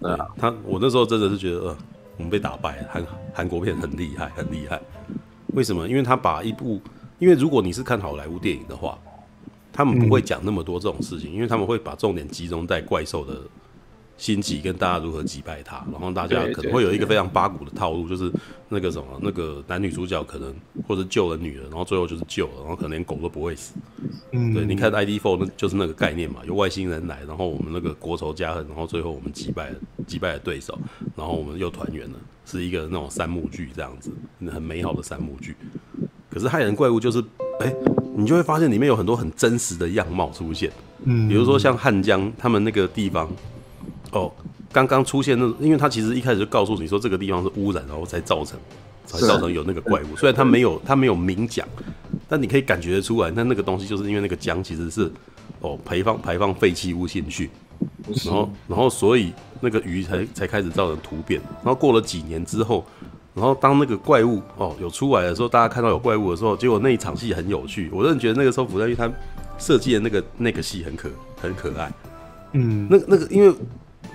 [0.00, 1.76] 对啊，他我那时候真的是觉得，呃，
[2.16, 2.88] 我们被打败了。
[2.90, 4.80] 韩韩国片很厉害，很厉害。
[5.48, 5.88] 为什么？
[5.88, 6.80] 因为他把一部，
[7.18, 8.98] 因为如果你是看好莱坞电影的话，
[9.72, 13.40] 他们不会讲那么多这种事情，因为他们会把重点集中在怪兽的。
[14.16, 18.30] 心机跟大家如何击败他，然后大家可能会有一个非常八股的套路，就是
[18.68, 20.54] 那个什么，那个男女主角可能
[20.86, 23.74] 或者救了女人，然后最后就是救了，然后可能连狗都不会死。
[24.30, 30.78] 嗯，对，你看 ID4 那就是那个概念嘛，有外星人来，然后我们那个国仇家恨，然后最后我们击败了击败了对手，
[31.16, 34.12] 然后我们又团圆了，是一个那种三幕剧这样子，
[34.50, 35.56] 很美好的三幕剧。
[36.30, 37.20] 可是害人怪物就是，
[37.60, 37.76] 哎、欸，
[38.16, 40.70] 你就会发现里面有很多很真实的样貌出现，
[41.02, 43.28] 嗯，比如说像汉江他们那个地方。
[44.12, 44.30] 哦，
[44.72, 48.58] 刚刚出现那，因为他其实一开始就告诉你说这个地方是污染，然后才造成，
[49.06, 50.16] 才造成有那个怪物。
[50.16, 51.66] 虽然他没有他没有明讲，
[52.28, 55.10] 但你可以感觉得出来，那那个东西就是因为那个江其实是，
[55.60, 57.50] 哦排放排放废弃物进去，
[58.24, 62.84] 然后然后所以那个鱼才才开始造成突变，然后过了几年之后，
[63.34, 69.10] 然后当那个怪物哦有出来的时候，大家看到有怪物的时候，结果那一场戏很有趣，我真的觉得那个时候福山裕他
[69.58, 71.08] 设计的那个那个戏很可
[71.40, 71.92] 很可爱，
[72.54, 73.54] 嗯，那那个因为。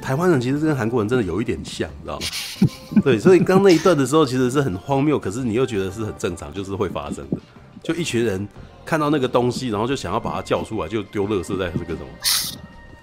[0.01, 2.25] 台湾人其实跟韩国人真的有一点像，你知道吗？
[3.03, 7.37] 对，所以刚那一段的时候其实是很荒谬，可是你又觉得是很正常，就是会发生的。
[7.83, 8.47] 就一群人
[8.85, 12.07] 看到那个东西，然后就想要把它叫出来，就丢垃圾在这个什么，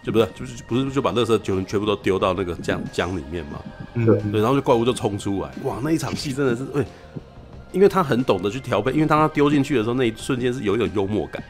[0.02, 3.60] 就不是，就是不是就把垃圾就全部都丢到那个江江里面嘛？
[3.94, 6.82] 对，对，然后就怪物就冲出来，哇，那一场戏真的是，对，
[7.72, 11.42] 因为他很懂得去调配，因为当他丢进去的时候，那一瞬间是有一种幽默感。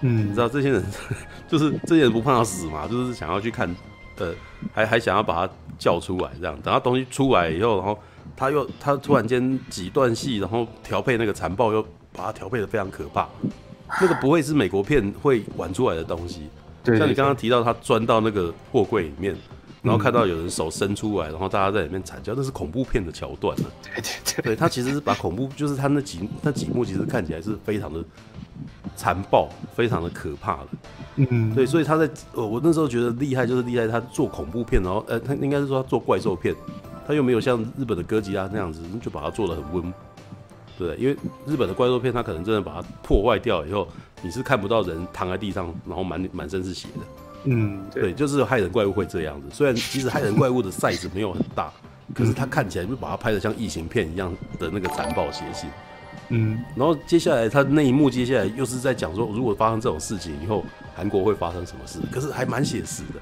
[0.00, 0.84] 嗯，你知道这些人
[1.48, 3.74] 就是这些人不怕死嘛，就是想要去看。
[4.16, 4.32] 呃，
[4.72, 7.98] 还还想要把他叫出来，这样等他东西出来以后，然后
[8.36, 13.28] 他又他突然间几段戏，然后调配那个残暴，又把它调配的非常可怕。
[14.00, 16.42] 那个不会是美国片会玩出来的东西。
[16.84, 19.34] 对，像你刚刚提到他钻到那个货柜里面，
[19.82, 23.64] 然后看到有人手伸出来，然后大家在里面惨叫，那是恐怖片的桥段了。
[23.82, 27.98] 对对对，对他其实是把恐怖，就是他那几那几幕其实看起来是非常的
[28.96, 30.68] 残暴，非常的可怕了。
[31.16, 36.54] 嗯，对，所以他在，呃，我那时候觉得厉害，就是厉害，他做恐怖片，然后，呃，他应该是说他做怪兽片，
[37.06, 39.94] 他又没有像日本的哥吉拉那样子，就把它做的很温，
[40.76, 43.86] 对，因为日本的怪兽片，他可能真的把它破坏掉以后，
[44.22, 47.00] 你是看不到人躺在地上，然后满满身是血的。
[47.44, 51.70] 嗯，对，对，就是害人怪物会这样子，虽然其实害人怪物的 size 没有很大，
[52.12, 55.66] 可是他看起来就把它拍的像异形片一样的那个残暴血腥。
[56.30, 60.64] 嗯，然后接下来他那一幕，接下来又是在讲说，如果发生这种事情以后，
[60.96, 61.98] 韩国会发生什么事？
[62.10, 63.20] 可是还蛮写实的，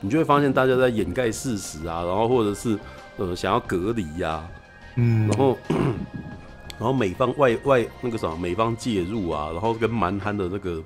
[0.00, 2.78] 你就会发现大家在掩盖事实啊，然后或者是
[3.16, 4.50] 呃想要隔离呀、啊，
[4.94, 5.58] 嗯，然后
[6.78, 10.80] 然后美方外外那个什么美方介入啊，然后跟蛮憨的那个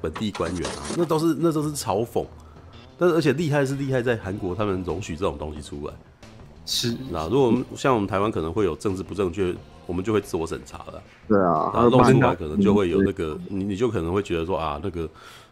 [0.00, 2.24] 本地官员啊，那都是那都是嘲讽，
[2.96, 5.92] 但是而且厉害是厉害在韩国，他们容许这种东西出来，
[6.64, 6.96] 是。
[7.10, 9.54] 那如果我们像我们台湾可能会有政治不正确。
[9.86, 15.08] 我们就会自我审查了，对啊，然后弄出来可能就会有那个，你你就可能会觉得说啊，那个，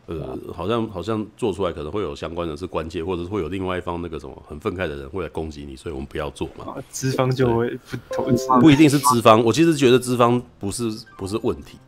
[0.07, 6.75] 呃，好像好像做出来可能会有相关的是关切，或者是会有另外一方那个什么很愤慨的人会来攻击你，所以我们不要做嘛。
[6.91, 11.79] 资方就会不投资，不一定是资方，我其实觉得资方不是不是问题，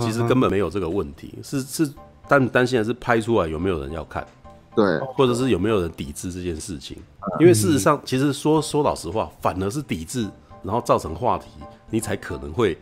[0.00, 1.88] 其实根本没有这个问题，是是
[2.26, 4.26] 但担心的是拍出来有没有人要看，
[4.74, 6.96] 对，或者是有没有人抵制这件事情，
[7.38, 10.28] 因为事实上其实说说老实话，反而是抵制。
[10.62, 11.46] 然后造成话题，
[11.90, 12.76] 你才可能会，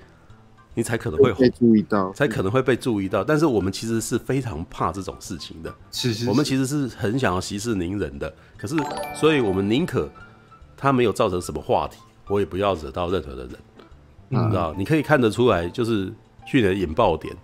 [0.74, 3.22] 你才可能会被注意到，才可能会被注意到。
[3.22, 8.34] 但是我们其实是非常怕这种事情的，是是，是，我们其实是很想要息事宁人的。
[8.58, 8.76] 可是，
[9.14, 10.10] 所以我们宁可
[10.76, 13.52] 他没有造成什么话题，我也不要惹到任何的人，
[14.30, 14.74] 嗯、你知道？
[14.76, 16.12] 你可以看得出来，就是
[16.46, 17.34] 去年的引爆点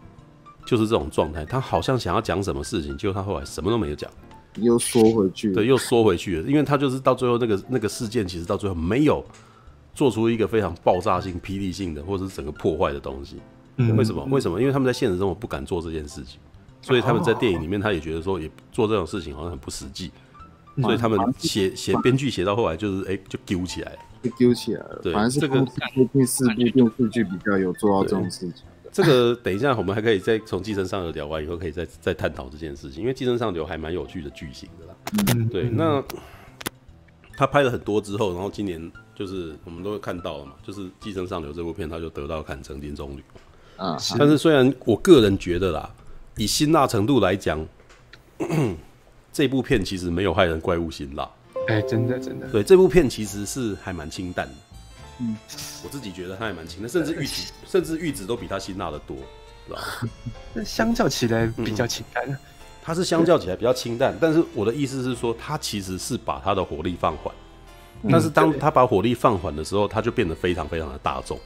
[0.66, 1.44] 就是这种状态。
[1.44, 4.10] 他好像想要讲什么事情，结果他后来什么都没有讲，
[4.56, 6.48] 又缩回去，对，又缩回去了。
[6.48, 9.24] 因为他就是到最后那个那个事件，其实到最后没有。
[9.94, 13.36] 做出一个非常爆炸性、霹雳性的，或者是整个破坏的东西。
[13.76, 14.22] 嗯，为什么？
[14.30, 14.60] 为什么？
[14.60, 16.38] 因为他们在现实中我不敢做这件事情，
[16.82, 20.10] 所以他们在电影里面，他也觉得说，也做这种事情好像很不实际，
[20.82, 25.00] 所以他们写写编剧写到后来就是，哎、欸，就丢起来了，就丢起来了。
[25.02, 25.64] 对，反正是这个
[26.12, 28.64] 第四部电视剧比较有做到这种事情。
[28.92, 34.94] 这个等一下我们还可以再从《寄生上流》聊完以后，可以再再探讨这件事情，因为《寄生上流》还蛮有趣的剧情的啦。
[35.34, 35.70] 嗯，对。
[35.70, 36.04] 那
[37.38, 38.92] 他拍了很多之后，然后今年。
[39.22, 43.20] 就是我们都会看到了嘛，就是《寄生上流》这部片，他就得到坎城金棕榈
[43.80, 43.96] 啊。
[44.18, 45.88] 但是虽然我个人觉得啦，
[46.36, 47.64] 以辛辣程度来讲，
[49.32, 51.30] 这部片其实没有害人怪物辛辣。
[51.68, 52.48] 哎、欸，真的真的。
[52.48, 54.54] 对，这部片其实是还蛮清淡的。
[55.20, 55.36] 嗯，
[55.84, 59.16] 我自己觉得它还蛮清淡，甚至玉子，甚至玉子都比它辛辣的多，
[59.68, 59.80] 是吧？
[60.52, 62.36] 那相较起来比较清淡。
[62.82, 67.32] 它是相较起来比较清淡，但是我的意思是说，它其实是把它的火力放缓。
[68.10, 71.38] 但是当他把火力放缓的时候，他就变得非常非常的大众。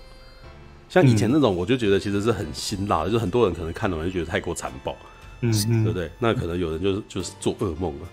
[0.88, 4.94] 像以前那种，我就觉得其实是很辛辣的，就很多人可能看了完就觉得太过残暴，
[5.40, 5.52] 嗯，
[5.84, 6.10] 对不对？
[6.18, 8.08] 那可能有人就是就是做噩梦了。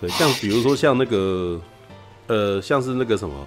[0.00, 1.60] 对，像比如说像那个，
[2.26, 3.46] 呃，像是那个什么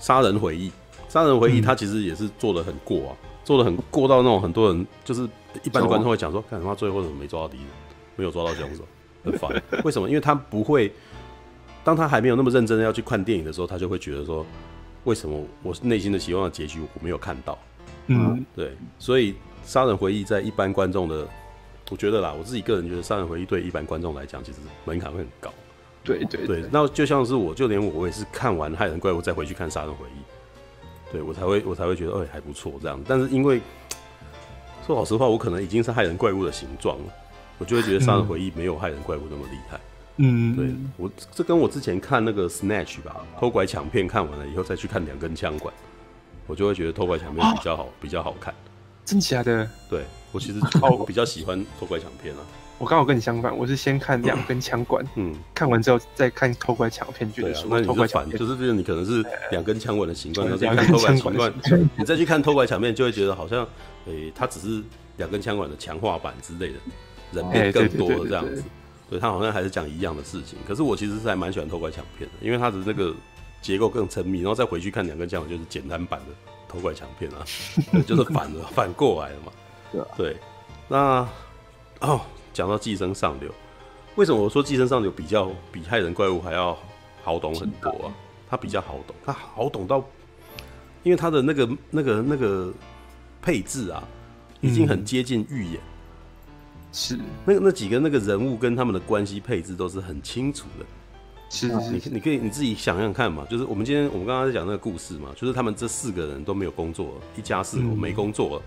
[0.06, 0.68] 《杀人回忆》，
[1.08, 5.22] 《杀人回忆》他其实也是做的很过啊，做的很过到那种很多人就是
[5.62, 7.66] 一般的观众会讲说，看他最后怎么没抓到敌人，
[8.16, 8.84] 没有抓到凶手，
[9.24, 9.50] 很烦。
[9.82, 10.08] 为什么？
[10.08, 10.92] 因为他不会。
[11.88, 14.44] 当他还没有那么认真的要去看电影的时候，他就会觉得说
[15.04, 17.58] ：“为什么我内心的希望的结局我没有看到？”
[18.08, 18.76] 嗯，对。
[18.98, 19.32] 所以
[19.64, 21.26] 《杀人回忆》在一般观众的，
[21.90, 25.50] 我觉得啦，我自己个人觉得《杀人回忆》对一般观众来讲，其实门槛会很高。
[26.04, 26.68] 对对对，对。
[26.70, 30.20] 那就像是我，就连我，我也是看完《害人怪物》再回去看《杀人回忆》，
[31.12, 33.02] 对我才会我才会觉得，哎、欸，还不错这样。
[33.08, 33.62] 但是因为
[34.86, 37.04] 说老实话，我可能已经是害人怪物的形状了。
[37.56, 39.78] 我就会觉得《杀人回忆》没有害人怪物那么厉害。
[39.78, 39.80] 嗯，
[40.56, 45.72] 对我这跟我之前看那个 Snatch 吧，偷拐抢骗看完了以后再去看两根枪管，
[46.46, 48.52] 我就会觉得偷拐抢骗比较好，比较好看。
[49.04, 49.68] 真假的？
[49.88, 52.40] 对我其实我比较喜欢偷拐抢骗啊。
[52.78, 63.66] 我刚好跟你相反，我是先看两根枪管，嗯，看完之后再看偷拐抢骗，觉得说那你就反，就是就是你可能是两根枪管的习惯，然后再看偷拐抢骗，你再去看偷拐抢骗，就会觉得好像，
[64.06, 64.80] 诶，它只是
[65.16, 66.78] 两根枪管的强化版之类的，
[67.32, 68.62] 人变更多了这样子。
[69.08, 73.14] 对，他好像还是讲一样的事情，可是我其实是还蛮喜欢偷拐抢骗的，因为他的那个
[73.62, 76.26] 结构更缜密，然后再回去看两根枪管，就是简单版的
[76.68, 77.44] 偷拐抢骗啊，
[78.06, 79.52] 就是反了，反过来了嘛。
[79.92, 80.36] 对，对，
[80.88, 81.28] 那
[82.00, 82.20] 哦。
[82.50, 83.48] 讲到寄生上流，
[84.16, 86.76] 为什么我说寄生上流比较比害人怪物还要
[87.22, 88.10] 好懂很多啊？
[88.50, 90.04] 它比较好懂，它好懂到，
[91.04, 92.72] 因为它的那个那个那个
[93.40, 94.02] 配置啊，
[94.60, 95.80] 已经很接近预言。
[97.00, 100.84] 是，那个那几个那个人物跟他们的关系配置都是很清楚的。
[101.48, 108.62] 是，你你可以你自己想想看嘛，就是我们今天我们刚刚在讲那个故事嘛，就是他们这四个人都没有工作，一家四口没工作了，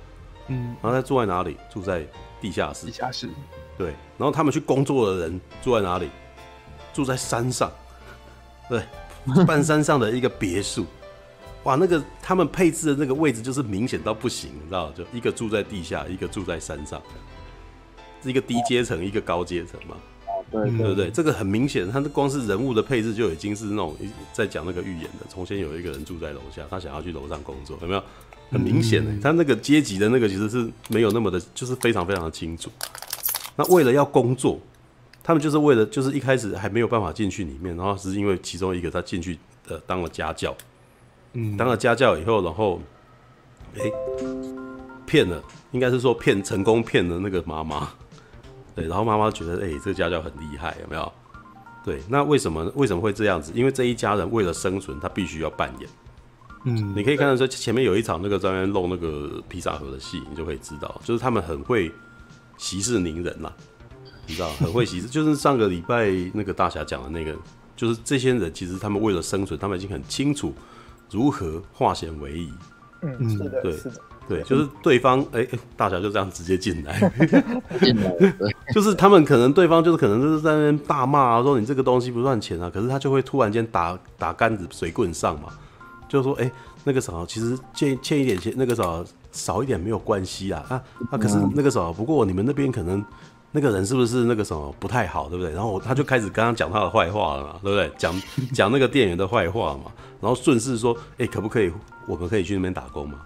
[0.48, 1.58] 嗯，然后他住在哪里？
[1.70, 2.08] 住在
[2.39, 2.86] 地下室。
[2.86, 3.30] 地下室。
[3.78, 6.10] 对，然后他们去工作的人住在哪里？
[6.94, 7.70] 住在山上，
[8.70, 8.82] 对，
[9.46, 10.86] 半山上的一个别墅。
[11.63, 14.89] 哇，那个他们配置的那个位置就是明显到不行，你知道？
[14.94, 17.06] 就一个住在地下，一个住在山上，是
[18.23, 19.95] 一个低阶层，一个高阶层嘛。
[20.51, 23.95] 对对对对，这个很明显，他的光是人物的配置就已经是那种
[24.34, 25.25] 在讲那个预言的。
[25.29, 28.03] 从前有一个人住在楼下，他想要去楼上工作，有没有？
[28.51, 32.69] 很明显的，他那个阶级的那个其实是没有那么的，就是非常非常的清楚。
[33.55, 34.60] 那为了要工作，
[35.23, 40.53] 他们就是为了就是一开始还没有办法进去里面，然后是因为其中一个他进去呃当了家教，
[41.31, 42.81] 嗯，当了家教以后，然后
[43.77, 43.89] 哎
[45.05, 47.89] 骗了，应该是说骗成功骗了那个妈妈，
[48.75, 51.12] 对，然后妈妈觉得哎这个家教很厉害，有没有？
[51.84, 53.51] 对，那为什么为什么会这样子？
[53.55, 55.89] 因为这一家人为了生存，他必须要扮演，
[56.65, 61.91] 嗯，你可以看到说前面有一场那个在那边弄那个披萨盒的戏，你就可以知道，就是他们很会。
[62.57, 63.51] 息事宁人啦，
[64.27, 67.36] 你知道很会息事， 就是上个礼拜那个大侠讲的那个，
[67.75, 70.53] 就是这些人其实他们为了生存，他们已经很清楚
[71.10, 72.53] 如何化险为夷。
[73.01, 77.12] 嗯，是的，对，是的，对，就是对方哎、欸，大小就这样直接进来，
[78.73, 85.49] 就是他们可能对方就是可能就是在那边大骂啊，说你这个东西不赚钱啊，可是他就会突然间打打杆子水棍上嘛，
[86.07, 86.51] 就说哎、欸，
[86.84, 89.05] 那个什么，其实欠欠一点钱，那个什么。
[89.34, 90.75] 少一点没有关系啊，啊
[91.10, 91.17] 啊！
[91.17, 93.01] 可是那个什么，不过你们那边可能
[93.53, 95.53] 那个人是不是那个什么不太好，对不对？
[95.53, 97.89] 然后他就开始刚刚讲他的坏话了嘛，对不对？
[97.97, 98.13] 讲
[98.53, 101.71] 讲那个店员的坏话嘛，然后顺势说，哎、欸，可不可以，
[102.05, 103.19] 我们可以去那边打工嘛？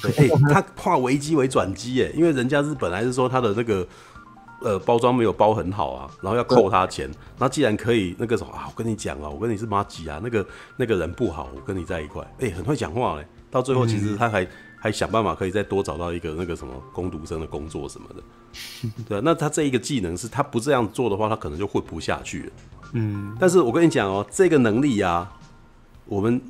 [0.00, 3.86] 对，哎、欸，他化危机为转机，哎，因为人家是本来是说他的那个
[4.60, 7.06] 呃包装没有包很好啊，然后要扣他钱，
[7.38, 14.46] 然后既然可以那个什么啊，我跟你讲啊，我跟你是妈吉啊，那个那个人不好，我跟你在一块，哎、欸，很会讲话嘞，到最后其实他还。
[14.82, 22.52] 还想办法可以再多找到一个那个什么工读生的工作什么的， 对啊，那他这一个技能是他不这样做的话，他可能就混不下去了。
[22.94, 25.30] 嗯，但是我跟你讲哦，这个能力啊，
[26.06, 26.42] 我们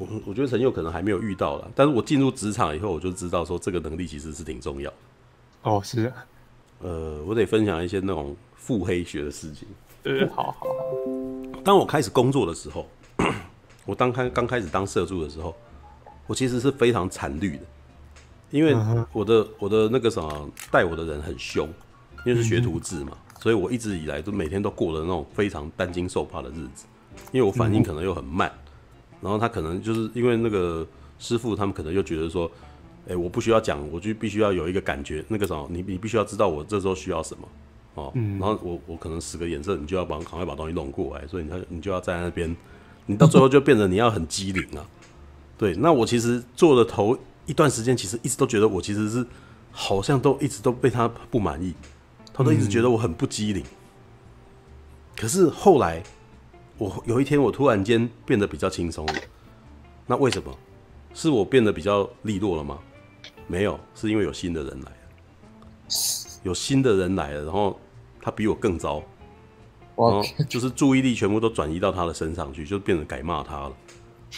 [0.00, 4.90] 我我觉得陈佑可能还没有遇到了，但是我进入职场以后，我就知道说这个能力其实是挺重要。
[5.62, 6.24] 哦，是啊，
[6.80, 9.68] 呃，我得分享一些那种腹黑学的事情。
[10.04, 11.60] 呃，好好好。
[11.62, 12.88] 当我开始工作的时候，
[13.84, 15.54] 我当开刚开始当社助的时候。
[16.26, 17.64] 我其实是非常惨绿的，
[18.52, 18.72] 因为
[19.12, 21.68] 我的我的那个什么带我的人很凶，
[22.24, 26.86] 因为是学徒制嘛，所以我一直以来都每天都过了那种非常担惊受怕的日子，
[27.32, 28.48] 因为我反应可能又很慢，
[29.20, 30.86] 然后他可能就是因为那个
[31.18, 32.50] 师傅他们可能又觉得说，
[33.08, 37.48] 哎，我不需要讲，我就必须要有一个感觉，那个什么，你你必须要知道我这时候需要什么
[37.94, 42.56] 哦，然后我我可能使个眼色，你就要帮赶快把东西弄过来，所以你你就要站在那边，
[43.06, 44.86] 你到最后就变成你要很机灵啊。
[45.58, 49.26] 对，那我其实做的头一段时间，其实一直都觉得我其实是
[49.72, 51.74] 好像都一直都被他不满意，
[52.32, 53.62] 他都一直觉得我很不机灵。
[55.16, 56.02] 可是后来，
[56.80, 59.14] 我有一天我突然间变得比较轻松了。
[60.06, 60.50] 那为什么？
[61.12, 62.78] 是我变得比较利落了吗？
[63.46, 64.96] 没有，是因为有新的人来了，
[66.42, 67.78] 有新的人来了，然后
[68.22, 69.02] 他比我更糟，
[69.94, 73.76] 然后就是注意力全部都转移到他的身上去，就变得改骂他了。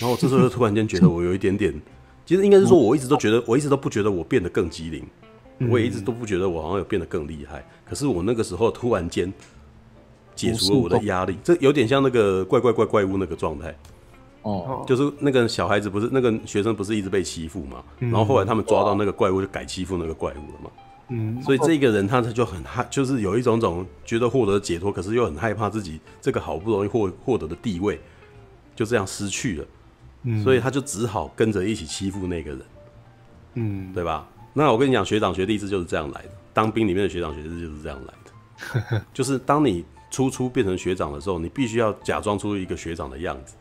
[0.01, 1.73] 然后这时候就突然间觉得我有一点点，
[2.27, 5.07] 其实应该是说我一直都觉得，我一直都不觉得我变得更机灵，
[5.71, 7.65] 我也一直都不觉得我好像有变得更厉害。
[7.85, 9.33] 可是我那个时候突然间
[10.35, 13.75] 解除了我的压力，这有点像那个怪怪怪怪物那个状态。
[14.43, 17.83] 哦，就是那个小孩子不是那个学生不是一直被欺负嘛？
[18.01, 20.71] 然后后来他们抓到那个怪物就改欺负那个怪物了嘛？
[21.11, 28.01] 嗯，所以这个人他他就很害，就是有一种种觉得获得解脱，可是又很害怕自己这个好不容易获获得的地位
[28.75, 29.65] 就这样失去了，
[30.25, 32.61] 嗯，所以他就只好跟着一起欺负那个人，
[33.55, 34.27] 嗯，对吧？
[34.55, 38.15] 那我跟你讲，学长学弟制就是这样来的，当兵里面的学长学弟制就是这样来
[38.91, 43.55] 的， 就是当你初初变成学长的时候，你必须要假装出一个学长的样子。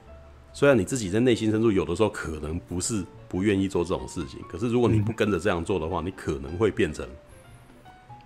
[0.54, 7.08] 虽然你自己在内心深处有的时候可能不是不愿意做这种事情，可是如果你不跟着这样做的话，你可能会变成，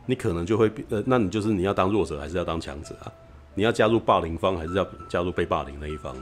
[0.08, 3.12] 你可能就会变，呃，那你就是你要当弱者还是要当强者啊？
[3.54, 6.16] 你要加入霸凌方还是要加入被霸凌那一方？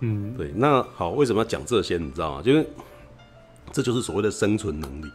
[0.00, 0.50] 嗯，对。
[0.56, 1.98] 那好，为什么要讲这些？
[1.98, 2.42] 你知道吗？
[2.42, 2.66] 就是
[3.70, 5.10] 这就是所谓的生存能力，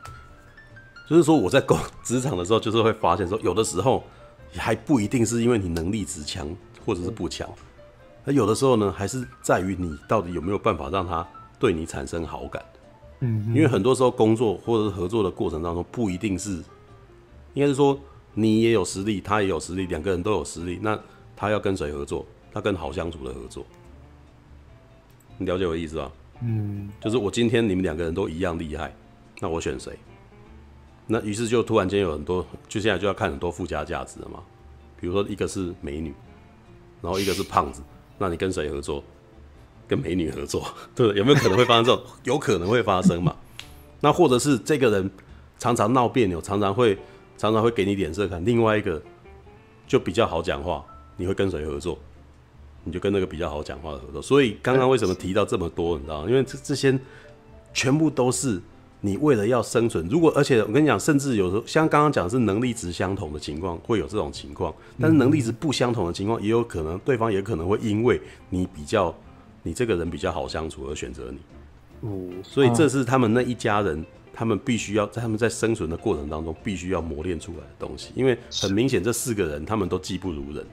[1.09, 4.03] 就是说我在工职场的时候，就是会发现说，有的时候
[4.53, 6.47] 还不一定是因为你能力值强
[6.85, 7.49] 或者是不强。
[8.25, 12.63] 那有的时候呢，还是在于你到底有没有办法让他对你产生好感。
[13.21, 16.51] 嗯，因为很多时候工作或者是合作的过程当中，不一定是，
[17.53, 17.99] 应该是说
[18.33, 20.79] 你也有实力，他也有实力，两个人都有实力。
[20.81, 20.97] 那
[21.35, 22.25] 他要跟谁合作？
[22.51, 23.65] 他跟好相处的合作。
[25.38, 26.12] 你了解我的意思吧？
[26.41, 28.95] 嗯，就是我今天你们两个人都一样厉害，
[29.39, 29.97] 那我选谁？
[31.12, 34.43] 那于是就突然间有很多，就现在就要看很多附加价值了嘛。
[35.00, 36.13] 比如说一个是美女，
[37.02, 37.82] 然后一个是胖子。
[38.19, 39.04] 那你跟谁合作？
[39.88, 40.62] 跟美女合作，
[40.93, 41.17] 对不对？
[41.17, 42.06] 有没有可能会发生这种？
[42.26, 43.36] 有可能会发生嘛？
[44.02, 45.10] 那或者是这个人
[45.58, 46.95] 常常闹别扭，常常会
[47.39, 48.45] 常常会给你脸色看。
[48.45, 49.02] 另外一个
[49.88, 50.86] 就比较好讲话，
[51.17, 51.98] 你会跟谁合作？
[52.84, 54.22] 你就跟那个比较好讲话的合作。
[54.22, 55.98] 所以刚刚为什么提到这么多？
[55.98, 56.30] 你知道吗？
[56.30, 57.00] 因为这这些
[57.74, 58.62] 全部都是。
[59.01, 64.73] 你为了要生存，如果而且我跟你讲，甚至有时候像刚刚讲的是能力值相同的情况，会有这种情况。
[64.99, 69.15] 但是能力值不相同的情况，也有可能对方也可能会因为你比较，
[69.63, 71.39] 你这个人比较好相处而选择你。
[72.01, 78.12] 哦，所以这是他们那一家人，他们必须要在他们在生存的过程当中，必须要磨练出来的东西。
[78.15, 80.65] 因为很明显，这四个人他们都技不如人。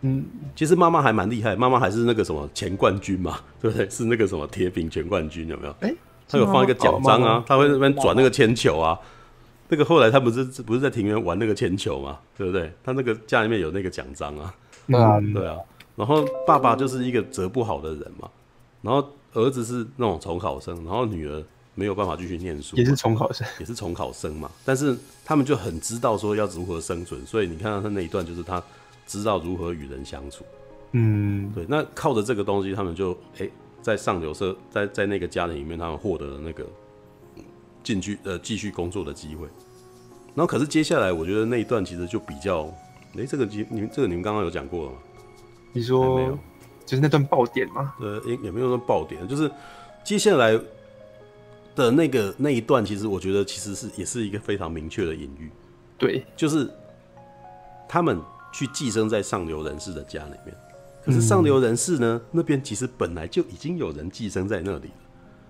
[0.00, 3.86] 嗯，其实妈妈还蛮厉害，妈妈还是那个什么前冠军嘛，对不对？
[3.90, 5.74] 是那个什么铁饼全冠军，有没有？
[5.80, 5.94] 哎。
[6.28, 8.98] 他有放一个奖章啊，他会那边转那个铅球啊，
[9.68, 12.72] 那个后来他不是不是在庭园玩那个铅球嘛，对不对？
[12.82, 14.54] 他那个家里面有那个奖章啊，
[14.88, 15.56] 嗯，对啊。
[15.94, 18.28] 然后爸爸就是一个折不好的人嘛，
[18.82, 21.42] 然后儿子是那种重考生，然后女儿
[21.74, 24.50] 没有办法继续念书，也是重考生，也是重考生嘛。
[24.64, 28.62] 但是他们就很知道说要如何生存，所以你看到他那一段就是他
[29.06, 30.44] 知道如何与人相处，
[30.92, 31.64] 嗯，对。
[31.68, 33.40] 那靠着这个东西，他们就哎。
[33.40, 33.50] 欸
[33.86, 36.66] 在上流社，在在那个家庭里面，他们获得了那个
[37.84, 39.46] 进去呃继续工作的机会。
[40.34, 42.64] 然后，可是接下来，我觉得那一段其实就比较，
[43.14, 44.98] 哎、欸，这个你你们这个你们刚刚有讲过了吗？
[45.72, 46.36] 你说没有？
[46.84, 47.94] 就是那段爆点吗？
[48.00, 49.48] 呃，也也没有说爆点，就是
[50.02, 50.58] 接下来
[51.76, 55.48] 的那个那一段，其实我觉得其实是也是一个非常明确的隐喻。
[55.96, 56.68] 对，就是
[57.88, 58.20] 他们
[58.52, 60.52] 去寄生在上流人士的家里面。
[61.06, 64.94] 可是上流人士呢，那边其实本来就已经有人寄生在那里了。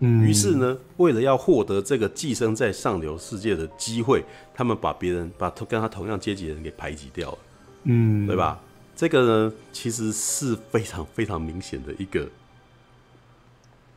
[0.00, 4.22] 嗯，于是呢，为了要获得这个寄生在上流世界的机会，
[4.54, 7.38] 他们把别人把跟他同样阶级的人给排挤掉了。
[7.84, 8.60] 嗯，对吧？
[8.94, 12.28] 这个呢，其实是非常非常明显的一个，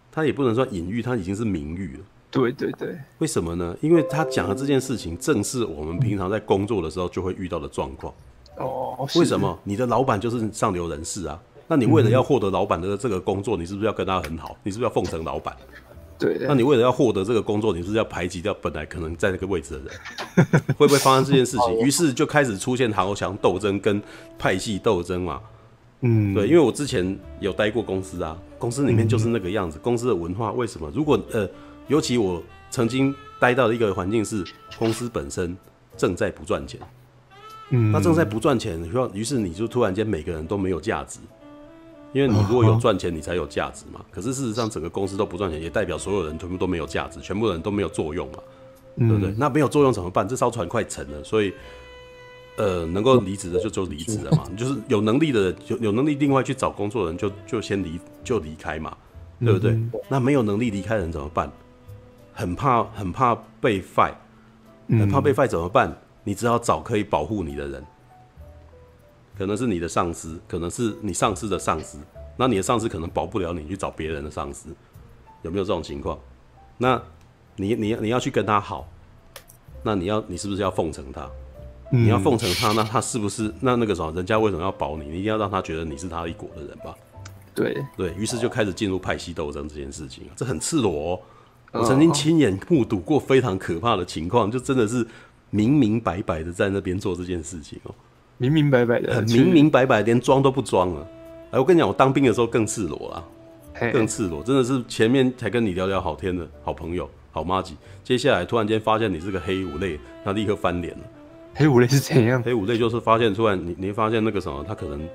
[0.10, 2.04] 他也不能说隐喻，他已经是明喻了。
[2.32, 3.76] 对对对，为什么呢？
[3.82, 8.14] 因为他讲的这件事情，正是我们平常在工作的时候就会遇到的状况。
[8.58, 9.58] 哦，为什么？
[9.64, 11.42] 你的老板就是上流人士啊？
[11.70, 14.58] 那你为了要获得老板的这个工作，你是不是要跟他很好？
[14.64, 15.56] 你是不是要奉承老板？
[16.18, 16.40] 对。
[16.48, 20.48] 那你为了要获得这个工作，你是不是要排挤掉本来可能在那个位置的人？
[20.76, 21.80] 会不会发生这件事情？
[21.80, 24.02] 于是就开始出现豪强斗争跟
[24.40, 25.40] 派系斗争嘛。
[26.02, 29.78] 嗯，对，因为我之前有待过公司啊，公司里面就是那个样子。
[29.78, 30.92] 公司的文化为什么？
[30.96, 31.48] 如果呃，
[31.88, 34.44] 尤其我曾经待到的一个环境是
[34.78, 35.56] 公司本身
[35.96, 36.80] 正在不赚钱，
[37.70, 38.82] 嗯，那正在不赚钱，
[39.14, 41.20] 于是你就突然间每个人都没有价值。
[42.12, 44.04] 因为你如果有赚钱，你才有价值嘛。
[44.12, 48.40] 可是事实上，整个公司都不赚钱，也代表所有人全部都没有价值，全部人都没有作用嘛，
[48.98, 49.34] 对不对？
[49.38, 50.28] 那没有作用怎么办？
[50.28, 51.54] 这艘船快沉了，所以，
[52.58, 54.44] 呃，能够离职的就就离职了嘛。
[54.58, 58.96] 就是有能力的人，有有能力另外去找工作的人就，就就先离就离开嘛，
[59.40, 59.80] 对不对？
[60.08, 61.52] 那没有能力离开的人怎么办？
[62.34, 64.14] 很怕很怕被 fire，
[64.88, 65.96] 很怕被 fire 怎么办？
[66.24, 67.86] 你只好找可以保护你的人。
[69.40, 71.98] 可能是你的上司，可能是你上司的上司，
[72.36, 74.76] 那你的上司可能保不了你，去找别人的上司，
[75.44, 76.20] 有没有这种情况？
[76.78, 77.02] 那
[77.56, 78.86] 你你你要去跟他好，
[79.82, 81.22] 那你要你是不是要奉承他？
[81.94, 84.12] 嗯、你要奉承他，那他是不是那那个什么？
[84.12, 85.06] 人家为什么要保你？
[85.06, 86.94] 你一定要让他觉得你是他一国的人吧？
[87.56, 91.20] 对对，于是就开始进入派系斗争这件事情，这很赤裸哦。
[91.72, 95.08] 我曾经亲眼目睹过非常可怕的情况，就真的是
[95.50, 97.96] 明明白白的在那边做这件事情哦，
[98.40, 101.08] 明明白白的，很明明白白，连装都不装了。
[101.52, 111.04] 哎，我跟你讲，我当兵的时候更赤裸啦，更赤裸，真的是前面才跟你聊聊好天的好朋友、好妈吉，接下来突然间发现你是个黑五类，那立刻翻脸了。
[111.54, 112.42] 黑五类是怎样？
[112.42, 115.06] 黑五类就是发现突然你你发现那个什么，他可能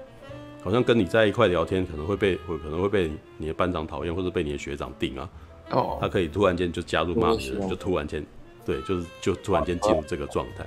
[0.62, 5.28] 好像跟你在一块聊天，可能会被会可能会被你的班长讨厌，或者被你的学长定啊。
[5.70, 8.22] 哦，他可以突然间就加入骂你的人，就突然间。
[8.66, 10.66] 对，就是就突然间进入这个状态。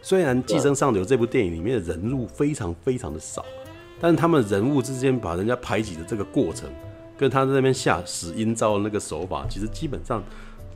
[0.00, 3.44] 虽然《寄生上流》这部电影里面的人物非常非常的少，
[4.00, 6.70] 但是他们人物之间把人家排挤的这个过程，
[7.16, 10.22] 跟他在那边下死阴招的那个手法，其实基本上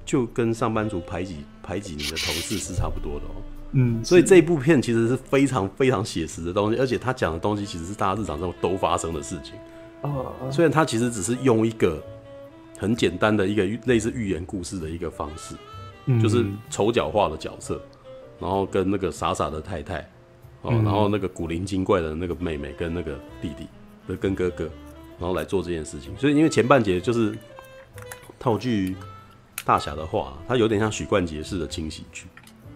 [0.04, 3.42] 就跟上班族排挤排挤你的同事是差不多的哦。
[3.72, 9.54] 嗯，所以这一部片其实是非常非常写实的东西，而且他讲的东西其实是大家日常中都发生的事情。
[10.02, 12.02] 哦，虽然他其实只是用一个
[12.76, 15.54] 很简单的一个类似寓言故事的一个方式。
[16.20, 17.80] 就是丑角化的角色，
[18.42, 20.00] 然后跟那个傻傻的太太，
[20.62, 24.64] 哦，然后那个古灵精怪的那个妹妹跟那个弟弟，跟哥哥，
[25.18, 26.12] 然后来做这件事情。
[26.18, 27.38] 所以因为前半节就是
[28.40, 28.96] 套句
[29.64, 32.26] 大侠的话，它有点像许冠杰式的轻喜剧。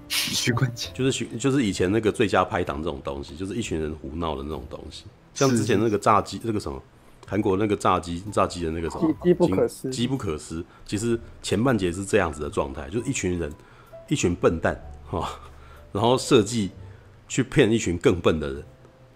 [0.09, 5.05] 许冠杰就是许，就是以前那个最佳拍档这种东西，就是一群人胡闹的那种东西，
[5.35, 6.81] 像之前那个炸鸡那个什么。
[7.29, 10.65] 韩国那个炸鸡，炸鸡的那个什么，机不可失，机不可失。
[10.85, 13.53] 其实前半节是这样子的状态，就是一群人，
[14.07, 15.29] 一群笨蛋哈，
[15.93, 16.71] 然后设计
[17.29, 18.63] 去骗一群更笨的人，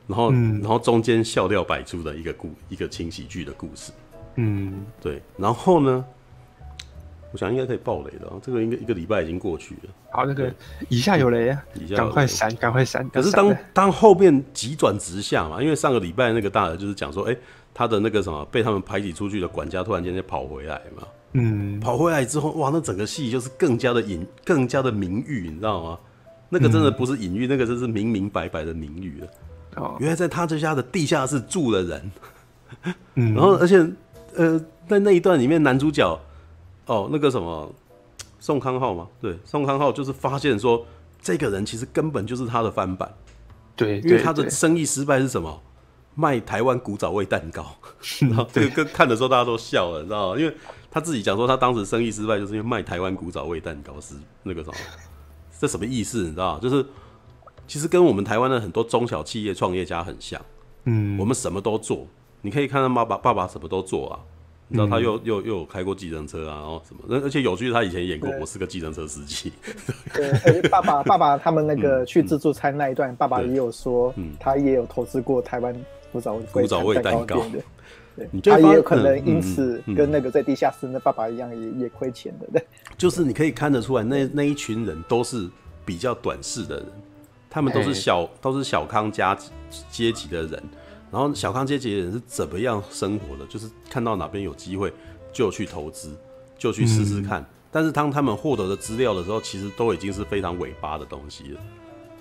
[0.06, 3.92] 然后，嗯、然后中间笑料百出的一个故，一个轻喜剧的故事。
[4.36, 5.22] 嗯，对。
[5.36, 6.04] 然后呢，
[7.32, 9.90] 我想应该可以爆雷了，这个应该一个礼拜已经过去了。
[10.10, 10.52] 好，那个
[10.88, 13.08] 以下有雷啊，以下赶快闪，赶快闪。
[13.10, 17.38] 可是当当后面急转直下嘛，因为上个礼拜那个大的就是讲说，哎、欸。
[17.72, 21.04] 他的那个什么被他们排挤出去的管家突然间就跑回来嘛，
[21.34, 25.98] 嗯，跑回来之后，哇，那整个戏就是更加的隐，更加的名誉，你知道吗？
[26.50, 29.26] 那个真的不是隐喻，嗯、那个真是明明白白的明喻了。
[29.76, 32.12] 哦，原来在他这家的地下室住了人，
[33.14, 33.78] 嗯，然后而且
[34.36, 36.20] 呃，在那一段里面，男主角
[36.86, 37.72] 哦，那个什么
[38.40, 40.84] 宋康昊嘛，对，宋康昊就是发现说，
[41.22, 43.10] 这个人其实根本就是他的翻版，
[43.76, 45.62] 对，因为他的生意失败是什么？
[46.16, 47.64] 卖台湾古早味蛋糕，
[48.22, 50.38] 然后这个跟看的时候大家都笑了，你知道吗？
[50.38, 50.52] 因为
[50.90, 54.74] 他自己讲说他当时生意失败，就是因为卖台湾古早味蛋糕是那个什么，
[55.60, 56.22] 这什么意思？
[56.22, 56.60] 你知道吗？
[56.62, 56.84] 就是
[57.68, 60.40] 其实跟我们台湾的很多中小企业创业家很像，
[60.84, 62.06] 嗯，我们什么都做，
[62.40, 64.20] 你可以看到爸爸爸爸什么都做啊，
[64.68, 69.52] 你知道他又又又有开过计程车啊，然后什么，而且有趣，他以前演过我是个计程车司机，
[70.14, 75.74] 对，而且爸爸 爸爸他们那个去自助餐那一段，爸爸也有说，他也有投资过台湾。
[76.12, 77.40] 古早味古早味蛋糕，
[78.42, 82.46] 对，他也有可能因此跟那个在地下室那爸爸一样，也也亏钱的。
[82.52, 82.64] 对，
[82.98, 85.48] 就是你可以看得出来，那那一群人都是
[85.84, 86.86] 比较短视的人，
[87.48, 89.36] 他们都是小都是小康家
[89.90, 90.62] 阶级的人，
[91.10, 93.46] 然后小康阶级的人是怎么样生活的？
[93.46, 94.92] 就是看到哪边有机会
[95.32, 96.16] 就去投资，
[96.58, 97.44] 就去试试看。
[97.72, 101.60] 但是当他们获得的资料的时候，其实都已经是非常尾巴的东西了。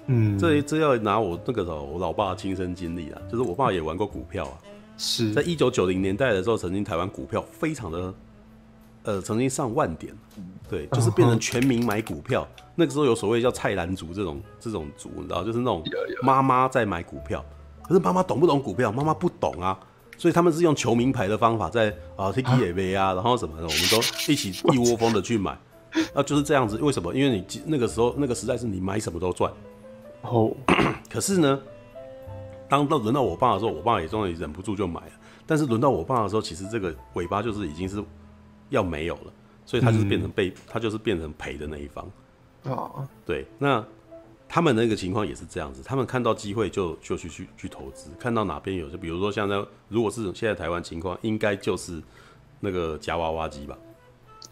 [0.06, 4.58] 嗯，这这要拿我那个时候我老爸亲身经历啊，就是我爸也玩过股票啊，
[5.00, 8.14] 是在一九九零年代的时候，曾经台湾股票非常的，
[9.04, 10.14] 呃，曾经上万点，
[10.70, 12.46] 对，就是变成全民买股票。
[12.76, 15.82] 那个时候有所谓叫菜篮族这种这种族，你知道，就是那种
[16.22, 17.44] 妈妈在买股票，
[17.82, 18.92] 可是妈妈懂不懂股票？
[18.92, 19.80] 妈妈不懂啊，
[20.18, 23.98] 所以他们是用求名牌的方法在啊 T K A 啊，然后什么的，我们都
[24.32, 25.58] 一起一窝蜂的去买，
[26.14, 26.78] 啊，就是这样子。
[26.78, 27.14] 为什么？
[27.14, 29.52] 因为你那个时候那个时代是你买什么都赚。
[30.22, 30.52] 哦，
[31.10, 31.60] 可是呢，
[32.70, 35.12] 当到轮到我爸的时候，我爸也终于忍不住就买了。
[35.46, 38.04] 但是轮到我爸的时候，其实这个尾巴就是已经是
[38.70, 39.34] 要没有了，
[39.66, 42.10] 所以他就是变成被、嗯、他就是变成赔的那一方。
[42.64, 43.84] 哦，对，那
[44.48, 52.02] 他们那个情况也是这样子，他们看到机会就就去去去投资，看到哪边有，就比如说像在如果是现在台湾情况，应该就是
[52.60, 53.78] 那个夹娃娃机吧。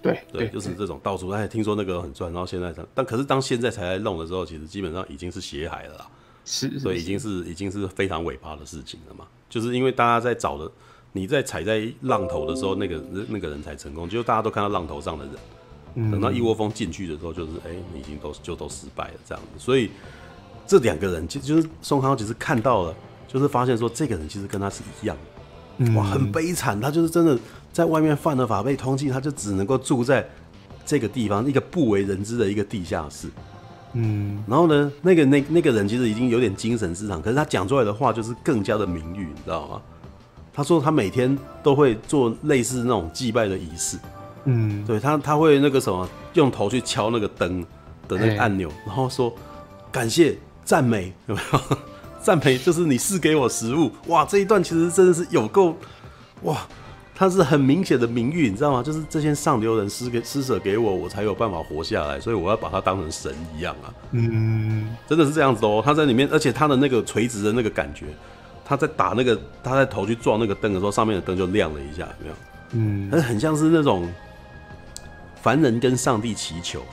[0.01, 6.07] 对对，就是这种到处哎，听说那个很赚，然后现在但可是当现在才来弄的时候，其实基本上已经是血海了啦，
[6.47, 9.25] 是，所以已经是已经是非常尾巴的事情了嘛。
[9.49, 10.71] 就是因为大家在找的，
[11.11, 19.59] 你在踩在浪头的时候，那个那个人才成功，就大家都看到浪头上的人，等到一窝蜂进去的时候，就是哎，你已经都就都失败了这样子。
[19.59, 19.91] 所以
[20.65, 22.95] 这两个人，其实就是宋康，其实看到了，
[23.27, 25.15] 就是发现说这个人其实跟他是一样
[25.77, 27.37] 的，哇，很悲惨，他就是真的。
[27.73, 30.27] 在外面犯了法被通缉，他就只能够住在
[30.83, 33.27] 这个地方，一个不为人知的一个地下室。
[33.99, 39.81] 嗯，然后呢，那个那那个人其实已经有点精神失常，可是他讲出来的话就是更加的名誉，你知道吗？
[40.53, 43.97] 他说他每天都会做类似那种祭拜的仪式。
[44.45, 47.61] 嗯，对他他会那个什么，用头去敲那个灯
[48.07, 49.33] 的那个按钮，然后说
[49.91, 51.77] 感谢赞美，有没有？
[52.21, 54.25] 赞美就是你赐给我食物，哇！
[54.25, 55.75] 这一段其实真的是有够，
[56.41, 56.67] 哇！
[57.19, 58.83] 它是很明显的名誉，你知道吗？
[58.83, 63.91] 就是这些上流人施给施舍给我，我才有办法活下来，所以我要把他当成神一样啊。
[64.11, 65.81] 嗯，真的是这样子哦。
[65.83, 68.05] 他在里面，而且他的那个垂直的那个感觉，
[68.63, 72.35] 他在打那个，他在头去撞那个灯的时候，上面的灯就亮了一下，有没有？
[72.73, 74.07] 嗯，很很像是那种
[75.41, 76.83] 凡人跟上帝祈求，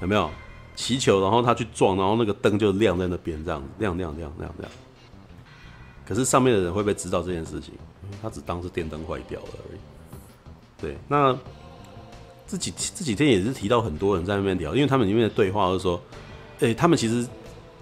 [0.00, 0.30] 有没有？
[0.76, 4.70] 祈求，然后他去撞，然后那个灯就亮在那边，这样亮亮亮亮亮。
[6.06, 7.74] 可是上面的人会不会知道这件事情？
[8.22, 9.78] 他只当是电灯坏掉了而已。
[10.80, 11.36] 对，那
[12.46, 16.00] 这几这几天也是提到很多人在那边聊，因为他们里面的对话就是说，
[16.60, 17.26] 哎、欸，他们其实，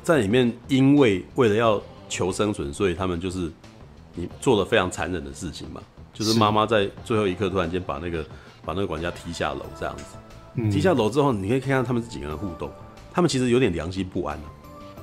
[0.02, 3.50] 在里面因为为了要求生存，所以他们就是
[4.14, 8.24] 你做了非常残忍的事情嘛，就是妈妈在最后一刻突然间把那个
[8.64, 10.04] 把那个管家踢下楼这样子，
[10.54, 12.70] 嗯、踢下楼之后，你可以看看他们这几个人互动，
[13.12, 14.44] 他们其实有点良心不安啊。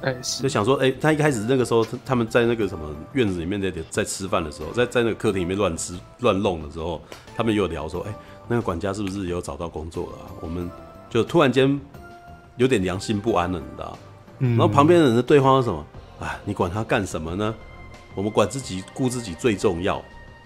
[0.01, 6.99] 哎，是就想说，哎、欸，他一开始那个时候，他们在那个什么院子里面在在吃饭的时候，在在那个客厅里面乱吃乱弄的时候，
[7.35, 8.15] 他们有聊说，哎、欸，
[8.47, 10.25] 那个管家是不是有找到工作了、啊？
[10.41, 10.69] 我们
[11.09, 11.79] 就突然间
[12.57, 13.97] 有点良心不安了，你知道？
[14.39, 14.57] 嗯。
[14.57, 15.85] 然后旁边的人的对话是什么？
[16.19, 17.53] 哎，你管他干什么呢？
[18.15, 20.01] 我们管自己顾自己最重要。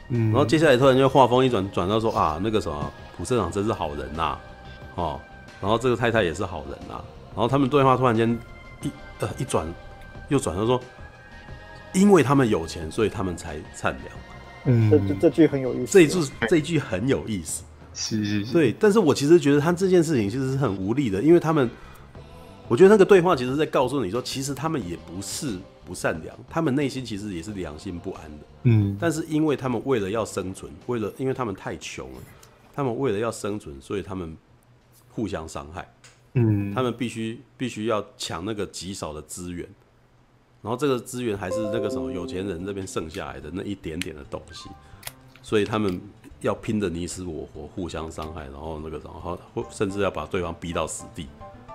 [0.10, 0.32] 嗯。
[0.32, 4.42] 然后接下来突然间话锋一转，转到说啊，那个什么普社长真是好人呐、啊，
[4.96, 5.20] 哦，
[5.62, 7.04] 然后这个太太也是好人呐、啊，
[7.34, 8.38] 然后他们对话突然间。
[9.20, 9.66] 呃，一转
[10.30, 10.82] 又转，他说
[11.94, 14.16] ：“因为他们有钱，所以他们才善良。”
[14.68, 15.94] 嗯，这这句很有意思。
[15.94, 17.64] 这一句这一句很有意思，
[17.94, 18.52] 是是是。
[18.52, 21.70] 对，但是我其实觉得他这件事情其实是很无力的，因为他们，
[22.68, 28.46] 我觉得那个对话其实在告诉你说，其实他们也不是不善良，他们内心其实也是良心不安的。
[28.64, 32.18] 嗯，但是因为他们为了要生存，为了因为他们太穷了，
[32.76, 34.36] 他们为了要生存，所以他们
[35.12, 35.88] 互相伤害。
[36.36, 39.68] 嗯，他们必须必须要抢那个极少的资源，
[40.62, 44.70] 然后这个资源还是那个什么有钱人那边剩下来的那一点点的东西，
[45.42, 46.00] 所以他们
[46.42, 49.40] 要拼的你死我活，互相伤害，然后那个然后
[49.72, 51.28] 甚至要把对方逼到死地，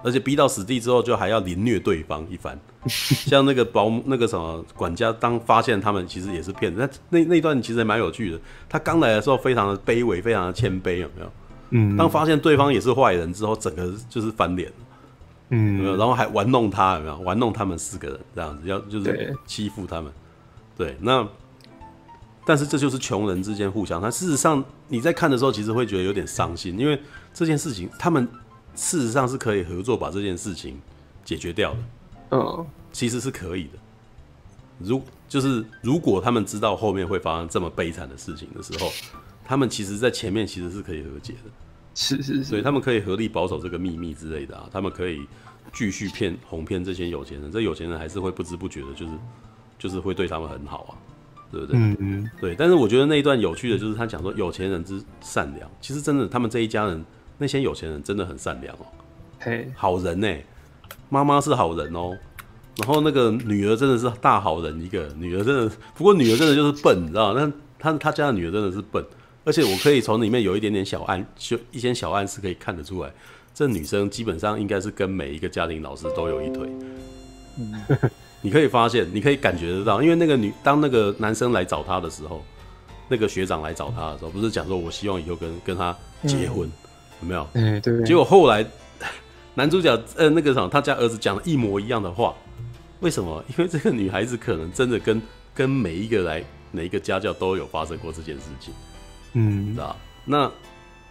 [0.04, 11.32] 而且逼到死地之后就还要凌虐对方一番， 像那个保姆那个什么管家，当发现他们其实也是骗子，那那那段其实也蛮有趣的，他刚来的时候非常的卑微，非常的谦卑，有没有？
[11.70, 14.72] 嗯，当发现对方也是坏人之后，整个就是翻脸，
[15.50, 15.96] 嗯，有没有？
[15.96, 17.16] 然后还玩弄他，有没有？
[17.20, 20.12] 玩弄他们四个人这样子，要就是欺负他们。
[20.76, 21.26] 对，对，那
[22.44, 24.00] 但是这就是穷人之间互相。
[24.00, 27.00] 他事实上你在看的时候，其实会觉得有点伤心，因为
[27.32, 28.26] 这件事情他们
[28.74, 30.76] 事实上是可以合作把这件事情
[31.24, 31.78] 解决掉的。
[32.30, 33.78] 嗯，其实是可以的。
[34.80, 38.90] 如就是如果他们知道后面会发生这么悲惨的事情的时候。
[39.50, 41.50] 他们其实，在前面其实是可以和解的，
[41.92, 45.26] 是是是，所以他们可以合力保守这个秘密之类的啊，他们可以
[45.72, 49.12] 继续骗哄骗这些有钱人，这有钱人还是会不知不觉的，就是
[49.76, 50.94] 就是会对他们很好啊，
[51.50, 51.76] 对不对？
[51.76, 52.54] 嗯嗯，对。
[52.54, 57.04] 但是我觉得那一段有趣的就是他讲说有钱人之善良，其实真的他们这一家人
[57.36, 58.86] 那些有钱人真的很善良哦，
[59.40, 60.32] 嘿，好人呢，
[61.08, 62.16] 妈妈是好人哦，
[62.76, 67.40] 然后那个女儿真的是大好人一个，女儿真的，不过女儿真的就是笨，你知道吗？
[67.40, 69.04] 那他他家的女儿真的是笨。
[69.44, 73.10] 而且我可以从里面有一点点小暗，就一些小暗示可以看得出来，
[73.54, 76.68] 这女生基本上应该是跟每一个家庭老师都有一腿。
[77.58, 77.74] 嗯，
[78.42, 82.44] 你可以发现，你可以感觉得到，因为那个女当那个男生来找她的时候，
[83.08, 86.72] 那个学长来找她的时候，不是讲说我希望以后跟跟她结婚，嗯、
[87.22, 87.48] 有没有？
[87.54, 88.02] 嗯，对。
[88.04, 88.64] 结果后来
[89.54, 92.34] 男主角呃那个什么，他家儿子讲了一模一样的话，
[93.00, 93.42] 为什么？
[93.48, 95.20] 因为这个女孩子可能真的跟
[95.54, 98.72] 跟每一个来每一个家教都有发生过这件事情。
[99.32, 99.96] 嗯，知道？
[100.24, 100.50] 那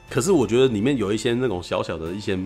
[0.10, 2.38] 可是我觉得里面有一些那种小小的一些，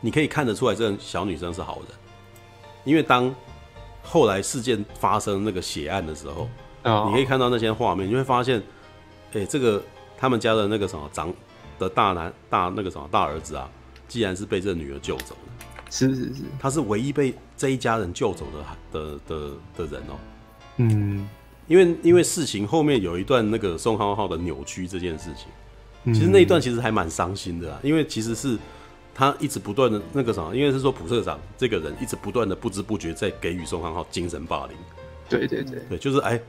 [0.00, 1.88] 你可以看得出来，这个小女生是好人，
[2.84, 3.34] 因为当
[4.02, 6.48] 后来事件发生那个血案的时候，
[6.84, 8.58] 哦，你可以看到那些画面，你会发现，
[9.32, 9.82] 哎、欸，这个
[10.16, 11.32] 他们家的那个什么长
[11.78, 13.68] 的大男大那个什么大儿子啊，
[14.08, 20.14] 既然是被这个女儿救走了，是是是，他是唯一被这一家人救走的的的的人哦，
[20.76, 21.28] 嗯。
[21.66, 27.80] 因为因为事情后面有一段那个宋浩浩的扭曲这件事情，其实那一段其实还蛮伤心的啊。
[27.82, 28.56] 因为其实是
[29.12, 34.76] 他一直不断的那个什么，因为是说朴社长这个人一直不断的不知不觉在给予宋浩浩精神霸凌。
[35.28, 36.40] 对对对对，就是哎，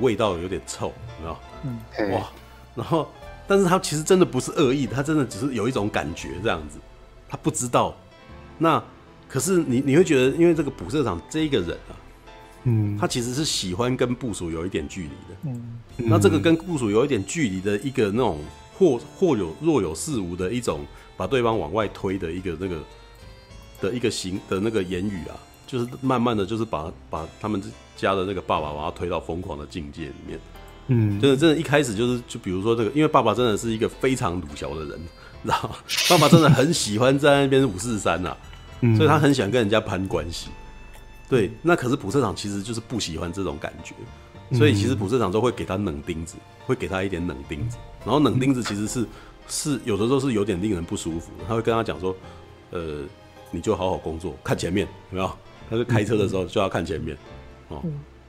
[0.00, 0.92] 味道有点臭，
[1.22, 1.36] 有没有？
[1.64, 2.28] 嗯，哇，
[2.74, 3.08] 然后
[3.46, 6.78] 但是他其实真的不是恶意，他真的只是有一种感觉这样子，
[7.28, 7.96] 他不知道。
[8.58, 8.82] 那
[9.28, 11.94] 可是你你会觉得，因为这个蒲社长这一个人啊。
[12.64, 15.36] 嗯，他其实是喜欢跟部署有一点距离的。
[15.44, 18.38] 嗯，那这个跟部署有一点距离的一个那种
[18.78, 20.80] 或或有若有似无的一种
[21.16, 22.76] 把对方往外推的一个那个
[23.80, 25.36] 的一个行的那个言语啊，
[25.66, 27.62] 就是慢慢的就是把把他们
[27.96, 30.38] 家的那个爸爸把他推到疯狂的境界里面。
[30.88, 34.98] 嗯，真的真的，一开始就是就比如说这个，因为爸爸真的是一个非常鲁小的人，
[35.44, 35.76] 知道吗？
[36.08, 38.36] 爸爸真的很喜欢在那边五四三呐，
[38.96, 40.48] 所以他很喜欢跟人家攀关系。
[41.30, 43.94] 对，那可是普社长其实就是不喜欢这种感觉，
[44.58, 49.06] 所以其实普社长都会给他冷钉子，会给他一点冷钉子，然后冷钉子其实是
[49.48, 52.14] 是有的时候是有点令人不舒服，他会跟他讲说，
[52.70, 53.04] 呃，
[53.52, 55.30] 你就好好工作，看前面有没有？
[55.70, 57.16] 他是开车的时候就要看前面，
[57.68, 57.80] 哦。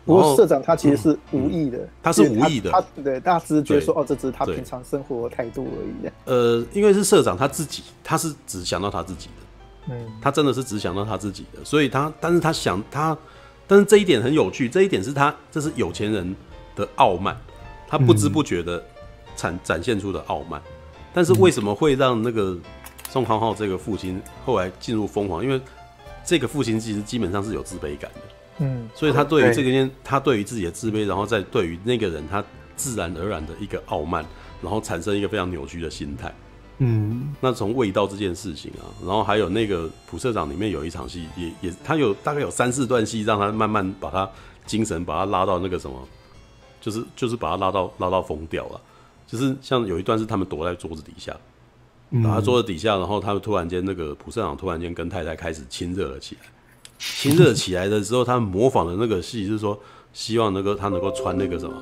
[0.03, 6.11] 不过社长他其实是无意的，他是无意的，他对大家只是觉得说哦，这只是他平常生活的态度而已。
[6.25, 9.33] 呃，因为是社长他自己，他是只想到他自己的，
[9.89, 13.17] 嗯，他真的是只想到他自己的，所以他，但是他想他，
[13.67, 16.35] 但是这一点很有趣，这一点是他这是有钱人
[16.75, 17.35] 的傲慢，
[17.87, 18.83] 他不知不觉的
[19.35, 20.61] 展展现出的傲慢，
[21.13, 22.57] 但是为什么会让那个
[23.09, 25.43] 宋康昊这个父亲后来进入疯狂？
[25.43, 25.59] 因为
[26.23, 28.21] 这个父亲其实基本上是有自卑感的。
[28.59, 32.43] 嗯，所以他对于这个人，他对于自己的自卑，然后再对于那个人，他
[32.75, 34.23] 自然而然的一个傲慢，
[34.61, 36.31] 然后产生一个非常扭曲的心态。
[36.83, 44.27] 嗯，那从味道这件事情啊，然后还有那个普社长里面有一场戏，也也他有大概有三四段戏，让他慢慢把他
[44.65, 45.95] 精神把他拉到那个什么，
[46.81, 48.81] 就是就是把他拉到拉到疯掉了。
[49.27, 51.37] 就是像有一段是他们躲在桌子底下，
[52.09, 56.41] 躲在桌子底下，然后他们突然间那个普社长突然间跟太太开始亲热了起来。
[56.97, 59.79] 亲热起来的时候，他模仿的那个戏是说，
[60.13, 61.75] 希望能够他能够穿那个什么，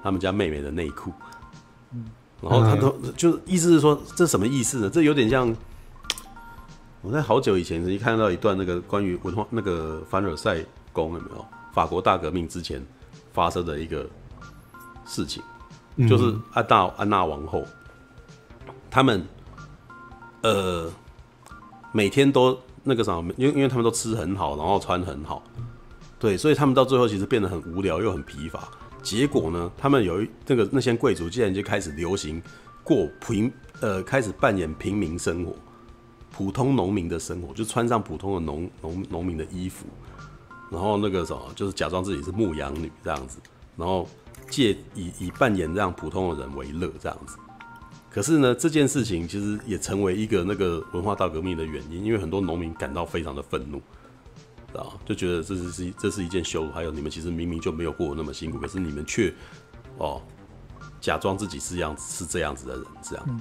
[0.00, 1.12] 他们家妹妹的内裤。
[2.40, 4.90] 然后他都就意思是说，这什么意思呢？
[4.90, 5.54] 这有点像
[7.02, 11.44] 我在好久以前曾经看到一段那个关于文化那个凡尔赛宫有没有？
[11.72, 12.84] 法国大革命之前
[13.32, 14.06] 发生的一个
[15.06, 15.42] 事情，
[16.08, 17.64] 就是安娜安娜王后，
[18.90, 19.26] 他们
[20.42, 20.90] 呃
[21.92, 22.58] 每天都。
[22.84, 25.42] 那个啥，因为因为他们都吃很好，然后穿很好，
[26.18, 28.66] 对，所以他们到最后其实变得很无聊又很疲乏。
[29.08, 32.42] 结果呢，他们有一那个那些贵族竟然就开始流行
[32.84, 33.50] 过平
[33.80, 35.56] 呃，开始扮演平民生活，
[36.30, 39.86] 普通农民的生活，就穿上普通的农农农民的衣服，
[40.70, 43.38] 然后那个什么，就是假装自己是牧羊女这样子，
[43.78, 44.06] 然后
[44.50, 47.38] 借以以扮演这样普通的人为乐这样子。
[48.10, 53.80] 可是呢，这件事情其实也成为一个那个文化大革命的原因，因为很多农民感到非常的愤怒，
[54.74, 56.70] 啊，就觉得这是是这是一件羞辱。
[56.70, 59.32] 还有你们其实明明就没有过那么辛苦，可是你们却
[59.96, 60.22] 哦
[61.00, 63.40] 假装自己是样子是这样子的人，这样。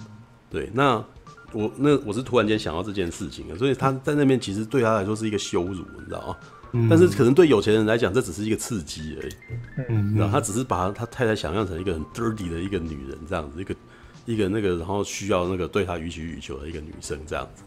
[0.50, 1.04] 对，那
[1.52, 6.88] 我那我是突然间想到这件事情的，所以他在那边其实对他来说是一个羞辱，你知道吗？
[6.90, 9.34] 但是可能对有钱人来讲，这只是一个刺激而已。
[9.90, 13.76] 嗯，然后他只是把他太太想象成一个很 dirty 的一个女人，这样子一个。
[14.26, 17.64] 一个那个，然后需要那个对他予取予求的一个女生这样子，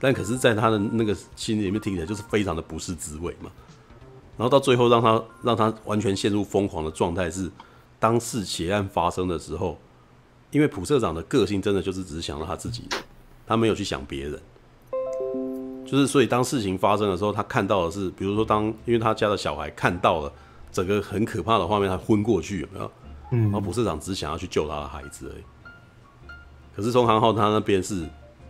[0.00, 3.50] 但可是，在他的那个心里面听起来就是非常的不是滋味嘛。
[4.36, 7.50] 然后到最后，让他让他完全陷入疯狂的状态是，
[7.98, 9.76] 当事血案发生的时候，
[10.52, 12.84] 因为普社长的个性真的就是只是想到他自己，
[13.46, 14.40] 他没有去想别人，
[15.84, 20.32] 就是所以当事情发生的时候，他看到的是，比如说当因为他家的小孩看到了
[20.70, 22.90] 整个很可怕的画面，他昏过去有没有？
[23.32, 25.42] 嗯，然后普社长只想要去救他的孩子而已。
[26.76, 28.08] 可是从韩浩他那边是，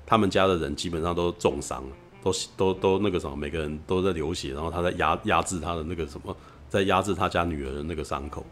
[0.08, 1.90] 他们家的人基本上都重伤了，
[2.24, 6.34] 都都都那个什么，每个人都在流血，然后他在压压制他的那个什么，
[6.70, 8.42] 在压制他家女儿的那个伤口，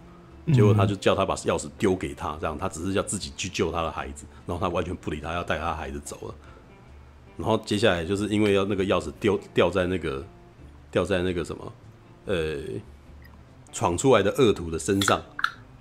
[0.53, 6.35] 结果他就叫他把钥匙丢给他，这样他只是要自己去救他的孩子，然后他完全不理他，要带他孩子走了。
[7.39, 10.23] 然后接下来就是因为要那个钥匙丢掉在那个
[10.91, 11.73] 掉在那个什么，
[12.27, 12.59] 呃，
[13.73, 15.23] 闯出来的恶徒的身上，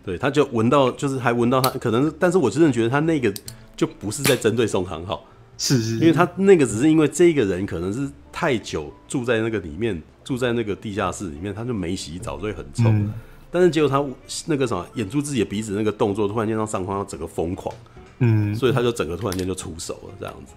[0.05, 3.33] 对，他就闻到，就是还闻到他可能，但是我真的觉得他那个。
[3.77, 5.21] 就不是在针对宋康昊，
[5.57, 12.83] 是是，因为他那个只是因为这个人可能是太久住在那个里面，住在那个地下室里面，他就没洗澡，所以很臭。
[12.85, 13.13] 嗯、
[13.49, 14.03] 但是结果他
[14.47, 17.73] 那个什么，掩住自己的鼻子那个动作，突然间让宋康昊整个疯狂，
[18.19, 20.53] 嗯，所以他就整个突然间就出手了这样子。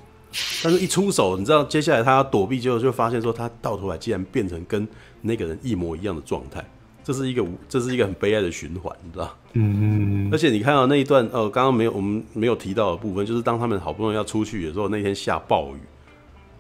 [0.63, 4.87] 但是一出手，你知道接下来他要躲避，结果就发现说他到头来竟然变成跟
[5.23, 6.63] 那个人一模一样的状态。
[7.09, 9.35] 这是一个这是一个很悲哀的循环，你知道？
[9.55, 10.31] 嗯嗯。
[10.31, 15.79] 而且你看到那一段，呃，刚刚没有我们没有提到的部分，就是当他们好不容易要出去的时候，那天下暴雨，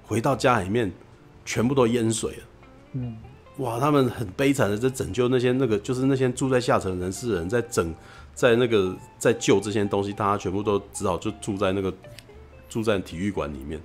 [0.05, 0.91] 回到家里面，
[1.45, 2.43] 全部都淹水了。
[2.95, 3.15] 嗯。
[3.59, 7.95] 哇，他们很悲惨的在拯救那些那个，就是那些住在下层人士的人，在整
[8.33, 11.93] 在那个在救这些东西，大家全部都只好就住在那个
[12.71, 13.79] 住在体育馆里面。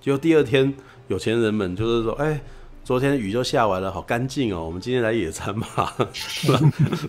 [0.00, 0.72] 结果第二天，
[1.08, 2.40] 有钱人们就是说，哎。
[2.86, 4.64] 昨天雨就下完了，好干净哦。
[4.64, 5.92] 我们今天来野餐吧。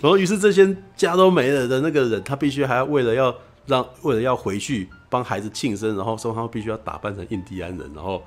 [0.02, 3.32] 然后，于是这些家都没了的那个人，他必须还要为了要
[3.68, 8.24] 让，为了要回去帮孩子庆生，然后说他必须要打扮成印第安人，然后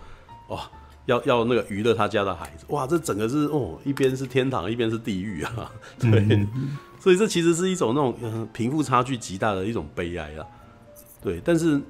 [0.47, 0.61] 哇，
[1.07, 6.47] 要要那个娱乐他家的孩子，哇，这整个是哦，一边是天堂，一边是地狱啊， 对，嗯、
[7.01, 10.47] 所以这其实是一种那种嗯贫富差距极大的一种悲哀啊，
[11.21, 11.81] 对，但是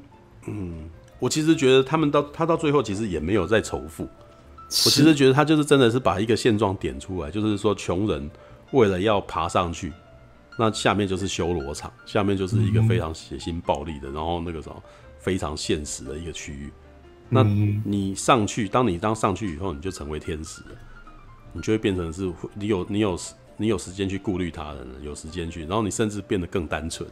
[0.46, 0.88] 嗯，
[1.18, 4.08] 我其实觉得他们到他到最后其实也没有在仇富，
[4.70, 8.30] 我其实觉得他就是真的是把一个现状点出来，就是说穷人
[8.70, 9.92] 为了要爬上去，
[10.56, 14.82] 那下面就是修罗场，下面就是一个非常血腥暴力的，然后那个什么
[15.18, 16.70] 非常现实的一个区域。
[17.28, 17.42] 那
[17.84, 20.68] 你上去，当你当上去以后，你就成为天使了，
[21.52, 23.18] 你就会变成是，你有你有
[23.56, 27.08] 你有时间去顾虑他人，有时间去，然后你甚至变得更单纯。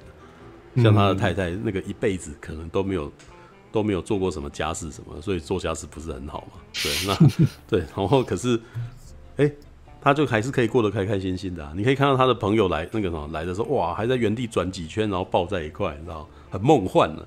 [0.76, 3.12] 像他的太太那个一辈子可能都没有
[3.72, 6.60] 都没有做过什么家事什么，所以做家事不是很好嘛？
[6.82, 8.56] 对，那对，然后可是，
[9.36, 9.54] 哎、欸，
[10.00, 11.72] 他就还是可以过得开开心心的、啊。
[11.76, 17.26] 你可以看到他的朋友来那个什么来的时候，哇，还在原地转几圈，然后抱在一块，你知道，很梦幻了。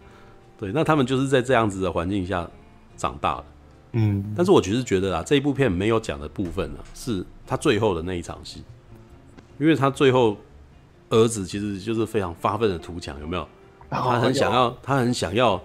[0.59, 2.49] 对，那他们就是在这样子的环境下。
[2.97, 3.45] 长大的，
[3.93, 8.63] 嗯，但是我其实觉得啊，这一部片没有讲的部分呢、啊，是他最后的那一场戏，
[9.57, 10.37] 因为他最后
[11.09, 13.47] 儿子其实就是非常发愤的图强，有没有？
[13.89, 15.59] 他很想要，他很想要，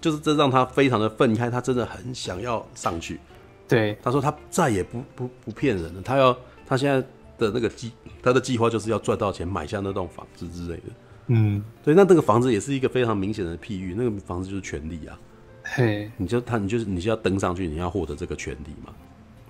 [0.00, 3.18] 就是这让他非常的愤慨，他真的很想要上去。
[3.66, 6.36] 对，他说他再也不不不骗人了，他要
[6.66, 7.00] 他现在
[7.36, 7.92] 的那个计，
[8.22, 10.82] 他的计划就是要赚到钱买下那栋房子之类的。
[11.26, 15.18] 嗯，对，那那个房子也是一个非常明显的譬喻，那个房子就是权力啊。
[15.62, 18.94] 嘿，你就他，你就是你就要登上去，你要获得这个权利嘛？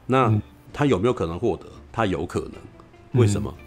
[0.05, 0.37] 那
[0.73, 1.67] 他有没有可能获得？
[1.93, 3.55] 他有可能，为什么？
[3.57, 3.65] 嗯、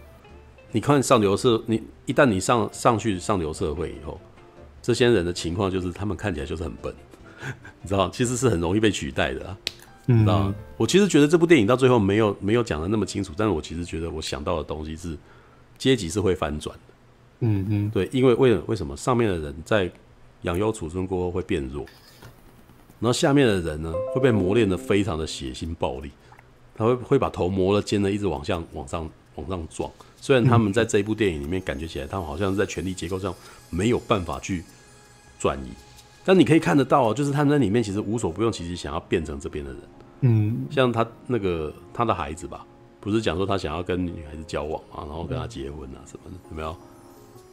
[0.73, 4.19] 你看上流社，你一旦你上上去上流社会以后，
[4.81, 6.93] 这些人的情况就是他们看起来就是很笨，
[7.81, 9.57] 你知道，其实是很容易被取代的啊。
[10.07, 15.15] 嗯、你知道，我其实觉得这部电影到最后没有没有讲的那么清楚，但是我其实觉得我想到的东西是
[15.77, 16.93] 阶级是会翻转的。
[17.41, 19.89] 嗯嗯，对，因为为为什么上面的人在
[20.41, 21.85] 养优储尊过后会变弱？
[22.99, 26.11] 然后下面的人呢，会被磨练的非常的血腥暴力，
[26.75, 29.89] 他会会把头磨了尖的，一直往上往上往上撞。
[30.21, 33.35] 虽然他们在这一部电影里面感觉起来，他们好像是在权力结构上
[33.69, 34.63] 没有办法去
[35.37, 35.71] 转移，
[36.23, 39.81] 但你可以看得到，就是他们在里面其实无所不用其极，想要变成这边的人。
[40.21, 42.65] 嗯，像他那个他的孩子吧，
[42.99, 46.73] 不是讲说他想要跟女孩子交往啊，然后跟他结婚啊什么的，有没有？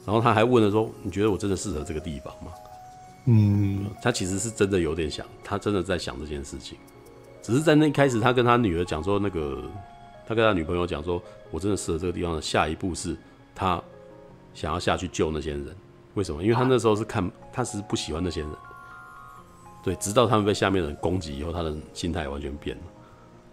[0.05, 2.53] 然后他还问了说：“你觉得我真的适合这个地方吗？”
[3.31, 6.79] 嗯，他其实是真的有点想，他真的在想这件事情，
[7.43, 9.63] 只是在那一开始，他跟他女儿讲说，那个
[10.29, 13.17] 他跟他女朋友讲说，我真的死了这个地方的下一步是，
[13.55, 13.83] 他
[14.53, 15.67] 想要下去救那些人。
[16.15, 16.43] 为什么？
[16.43, 18.51] 因为他那时候是看，他是不喜欢那些人，
[19.83, 22.83] 对，直到他们被下面的人攻击以后，他的心态完全变了，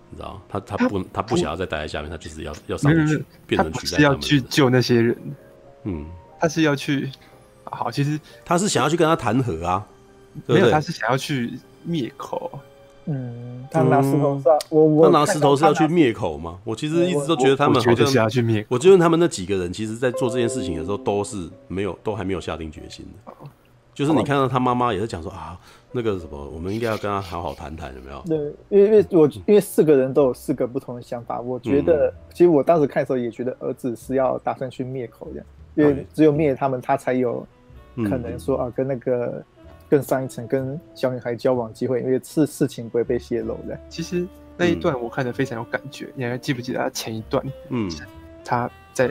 [0.09, 4.21] 你知道他他不他不想要再待在下面，他就是要要上去，变成取代他们。
[4.21, 5.35] 是要去救那些人，
[5.83, 6.05] 嗯，
[6.39, 7.09] 他是要去。
[7.63, 9.87] 好，其实他是想要去跟他谈和啊，
[10.45, 12.59] 没有，他是想要去灭口。
[13.07, 16.57] 嗯，他拿石头是，我我他拿石头是要去灭口吗？
[16.63, 18.65] 我其实一直都觉得他们好像去灭。
[18.67, 23.33] 我觉得他们那几个人，其实在做这件事情的时候，都是没有，都还没有下定决心的。
[23.93, 25.57] 就是你看到他妈妈也是讲说啊，
[25.91, 28.23] 那个什么，我们应该要跟他好好谈谈，有没有？
[28.25, 28.37] 对，
[28.69, 35.45] 因为因为我因为四个人都有四个不同的想法，我觉得其实我当时看的时候也觉得儿子是要打算去灭口这样，
[35.75, 37.45] 因为只有灭他们，他才有。
[38.09, 39.41] 可能说啊，跟那个
[39.89, 43.79] 更上一层跟小女孩交往机会，因为事事情不会被泄露的。
[43.89, 44.27] 其实
[44.57, 47.45] 那一段我看得非常有感觉，你还记不记得他前一段？
[47.69, 47.89] 嗯，
[48.43, 49.09] 他在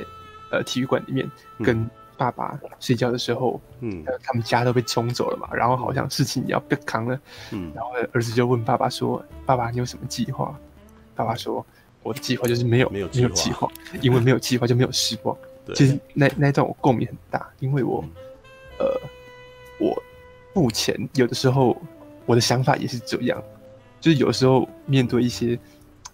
[0.51, 7.21] 呃体育馆里面跟爸爸睡觉的时候，嗯，他们家都被冲走了嘛，然后好像事情要被扛了，
[7.53, 10.59] 嗯，然后儿子就问爸爸说：“爸爸，你有什么计划？”
[11.15, 11.65] 爸爸说
[12.03, 13.71] ：“我的计划就是没有没有没有计划，
[14.01, 15.37] 因为没有计划就没有希望。”
[15.75, 18.05] 其实那那一段我共鸣很大，因为我。
[18.77, 18.87] 呃，
[19.79, 20.03] 我
[20.55, 21.77] 目前有的时候
[22.25, 23.43] 我的想法也是这样，
[24.01, 25.59] 就是有时候面对一些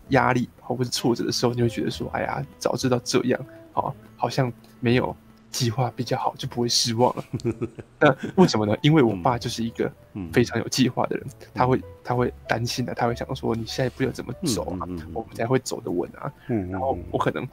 [0.08, 3.40] 压力或者是挫折的时候，你会觉得说，哎呀，早知道这样，
[3.72, 5.14] 好，好像没有
[5.50, 7.24] 计划比较好，就不会失望了。
[8.00, 8.76] 那为什么呢？
[8.82, 9.92] 因为我爸就是一个
[10.32, 14.88] 非常有计划的人，他会他会担心的，他会想说，你下一步要怎么走啊？
[15.12, 16.32] 我们才会走得稳啊。
[16.70, 17.46] 然后我可能。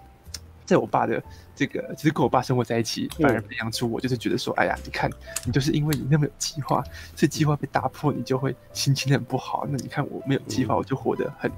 [0.67, 1.23] 在我爸的
[1.55, 5.09] 这个，就是跟我爸生活在一起，反而培养出我就是觉得说，哎呀，你看，
[5.45, 6.83] 你就是因为你那么有计划，
[7.15, 9.65] 所以计划被打破，你就会心情很不好。
[9.69, 11.49] 那你看我没有计划，我就活得很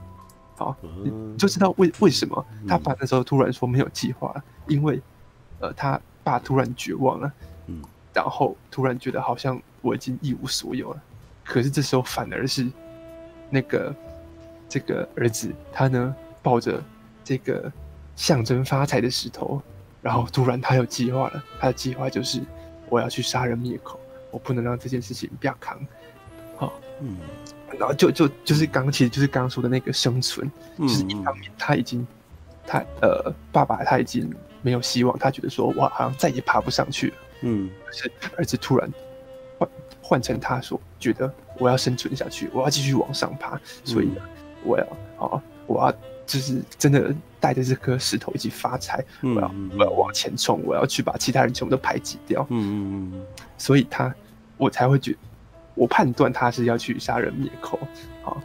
[0.56, 4.32] 好，你就知道为为什么他爸那时候突然说没有计划，
[4.68, 5.02] 因为
[5.60, 7.34] 呃，他爸突然绝望了，
[7.66, 7.82] 嗯，
[8.14, 11.02] 然后突然觉得好像我已经一无所有了。
[11.44, 12.70] 可是这时候反而是
[13.50, 13.92] 那个
[14.70, 16.80] 这个儿子，他呢抱着
[17.24, 17.72] 这个。
[18.20, 19.62] 象征发财的石头，
[20.02, 21.42] 然后突然他有计划了。
[21.58, 22.42] 他的计划就是
[22.90, 23.98] 我要去杀人灭口，
[24.30, 25.80] 我不能让这件事情不要扛。
[26.58, 27.16] 好，嗯，
[27.80, 32.06] 然后就就就是刚其实就是刚刚说的那个生存，就是一方面他已经
[32.68, 34.30] 他呃爸爸他已经
[34.62, 37.14] 没有希望，他觉得说哇好像再也爬不上去了，
[37.44, 38.92] 嗯，可是儿子突然
[39.58, 39.70] 换
[40.02, 44.22] 换成他说觉得我要生存下去，我要继续往上爬，所以呢
[44.66, 44.86] 我要
[45.26, 45.94] 啊我要
[46.26, 53.26] 就是真的带着这颗石头一起发财，我要我要往前冲，我要去把其他人全部都排挤掉，嗯嗯嗯，
[53.58, 54.14] 所以他
[54.58, 55.18] 我才会觉得。
[55.76, 57.80] 我判断他是要去杀人灭口，
[58.26, 58.36] 啊，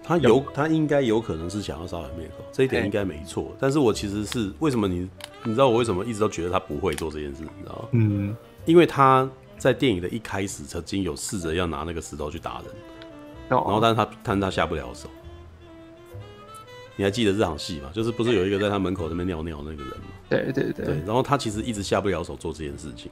[0.00, 3.52] 他有他应该有可能是想要杀人灭口，这一点应该没错。
[3.58, 5.10] 但是我其实是为什么你
[5.42, 7.88] 你知道我为什么一直都觉得他不会做这件事，你知道吗？
[7.92, 9.28] 嗯，因为他
[9.58, 12.66] 在电影的一开始曾经有试着要拿那个石头去打人，
[13.48, 15.10] 然后但是他但他下不了手。
[16.96, 17.90] 你还记得这场戏吗？
[17.92, 20.06] 就是不是有一个在他门口那边尿尿那个人吗？
[20.28, 23.10] 对对对，对，然后他其实一直下不了手做这件事情。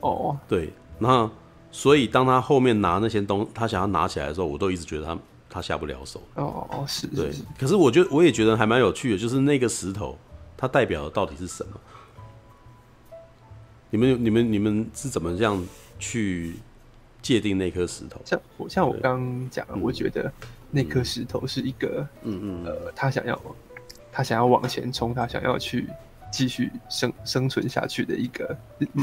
[0.00, 1.30] 哦，对，那。
[1.74, 5.18] 所以，当他后面拿那些东，他想要拿起来的时候，我都一直觉得他
[5.48, 6.20] 他下不了手。
[6.34, 7.32] 哦哦，是，对。
[7.58, 10.18] 可是，我觉得我也觉得还蛮有趣的，就是那个石头，
[10.54, 11.72] 它代表的到底是什么？
[13.88, 15.66] 你们、你们、你们是怎么这样
[15.98, 16.56] 去
[17.22, 18.20] 界定那颗石头？
[18.22, 20.30] 像我像我刚刚讲，我觉得
[20.72, 23.40] 那颗石头是一个，嗯嗯，呃，他想要
[24.10, 25.88] 他想要往前冲，他想要去
[26.32, 28.56] 继续生生存下去的一个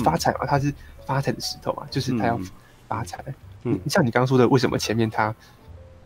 [0.04, 0.74] 发财嘛，他是。
[1.06, 2.40] 发财的石头嘛，就是他要
[2.88, 3.24] 发财。
[3.64, 5.36] 嗯，像你刚刚说的，为什么前面他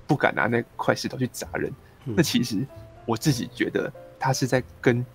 [0.07, 1.69] 不敢拿那块石头去砸人？
[2.05, 2.65] 嗯、那其实
[3.05, 5.05] 我自己觉得他是在跟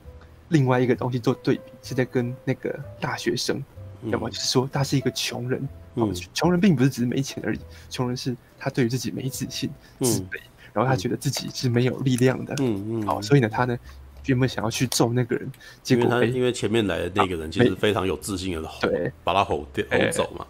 [0.49, 3.65] 另外一个东西做对比，是在跟那个大学生，
[4.05, 5.69] 要么、嗯、就是说他是一个穷人。
[5.95, 7.59] 嗯，穷人并不是只是没钱而已，
[7.91, 9.69] 穷人是他对于自己没自信、
[10.01, 12.55] 自卑，嗯、然后他觉得自己是没有力量的。
[12.61, 13.79] 嗯嗯，好，所以呢，他呢。
[14.27, 15.51] 原本想要去揍那个人，
[15.83, 20.47] 结果他因为前面来的那个人其实非常有自信的吼，对，把他吼掉吼走嘛。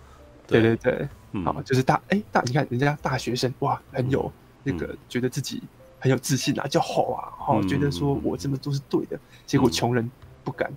[0.48, 1.08] 对对对，
[1.44, 4.32] 好，就是大哎大，你看人家大学生哇，很有
[4.64, 5.62] 那个觉得自己
[6.00, 9.16] 很有自信啊，就吼啊，吼，觉得说我这么做是对的。
[9.46, 10.10] 结果穷人
[10.42, 10.72] 不敢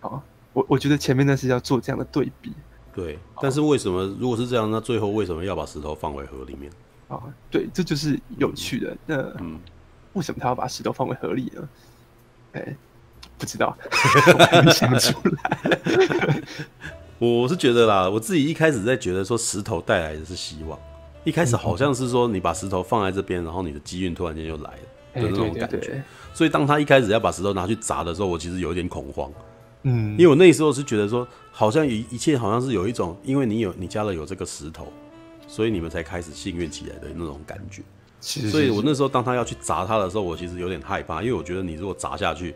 [0.00, 0.22] 啊，
[0.56, 2.50] 我我觉得前面那是要做这样的对比。
[2.94, 6.72] 对，但是为什么如果是这样，那最后为什么要把石头放回河里面？
[7.08, 8.96] 啊，对，这就是有趣的。
[9.04, 9.60] 那嗯，
[10.14, 11.68] 为什么他要把石头放回河里呢？
[12.54, 12.74] 哎、
[13.36, 16.42] 不知道，我没想出来。
[17.20, 20.78] 我是觉得啦，我自己一开始在觉得说石头带来的是希望，
[21.24, 26.02] 一开始好像是说你把石头放在这边，然后你的机运突然间就来了的那种感觉。
[26.32, 29.30] 所以当他一开始要把石头拿去砸的时候，我其实有一点恐慌。
[29.86, 34.92] 嗯，因为我那时候是觉得说，好像一一切好像是有一种，因为你有你家了有这个石头，
[35.46, 37.82] 所以你们才开始幸运起来的那种感觉。
[38.20, 42.52] 所以，我那时候当他要去砸他的时候，我其实有点害怕，因为我觉得你如果砸下去，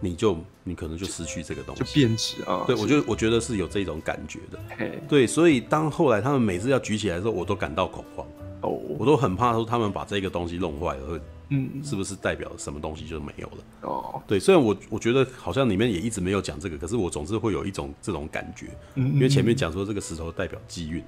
[0.00, 2.64] 你就你可能就失去这个东西，就变质啊。
[2.66, 4.58] 对，我就我觉得是有这种感觉的。
[5.06, 8.26] 对，所以当后来他们每次要举起来的时候，我都感到恐慌。
[8.62, 13.56] 哦，我都很怕说他们把这个东西弄坏了，会嗯，是不是代表什么东西就没有了？
[13.82, 21.00] 哦，对，虽然我我觉得好像里面也一直没有讲这个，可是我总是会有一种这种感觉，因为前面讲说这个石头代表机运。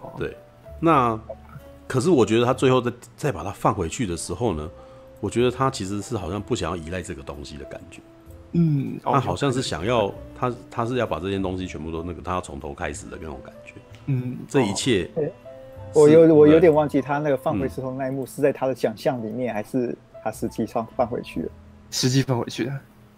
[0.00, 0.36] 哦，对，
[0.80, 1.18] 那。
[1.88, 4.68] 可是我觉得他最后再再把它放回去的时候呢，
[5.20, 8.00] 我觉得他其实是好像不想要依赖这个东西的感觉。
[8.54, 13.74] 嗯，他好像是想要他他是要把这件东西全部都那个他要从头开始的那种感觉。
[14.06, 15.08] 嗯，这一切，
[15.96, 21.48] 我有我有点忘记他那个放回石头那一幕是在他的想象里面，还是他实际上放回去了？
[21.90, 22.72] 实际放回去的，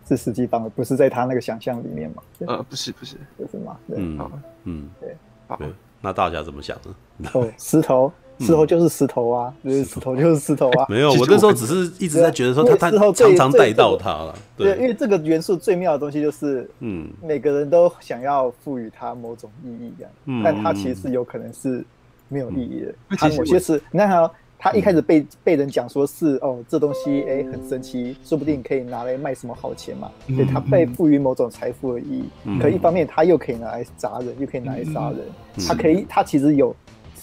[0.09, 2.23] 是实际放的，不是在他那个想象里面吗？
[2.47, 3.77] 呃，不是不是，不是吗？
[3.89, 4.31] 嗯
[4.65, 5.17] 嗯，对，
[5.47, 5.59] 好，
[6.01, 6.77] 那大家怎么想
[7.19, 7.29] 呢？
[7.35, 8.13] 哦，石头。
[8.41, 10.87] 石头就是石头啊，就是石头就是石头啊。
[10.89, 14.33] 没有，我那时候只是一直在觉得说他他常常带到他了。
[14.57, 21.85] 对，因为这个元素最妙的东西就是，嗯，每个人都想要赋予它某种意义，这样，但它其实有可能是
[22.29, 22.95] 没有意义的。
[23.17, 30.11] 他某些是，你看他，他一开始被被人讲说是哦，这东西哎很神奇，说不定可以拿来卖什么好钱嘛。
[30.29, 32.25] 所以它被赋予某种财富的意义。
[32.61, 35.21] 可一方面，他又可以拿来砸人，又可以拿来杀人。
[35.67, 36.75] 他可以，他其实有。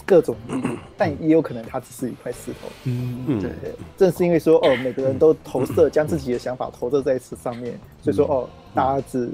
[0.04, 2.68] 各种意义， 但也有可能它只是一块石头。
[2.84, 9.28] 嗯嗯，对对，正是因为说哦，每个人都投射，将自己的想法投射在此上面，所以说哦，大儿子，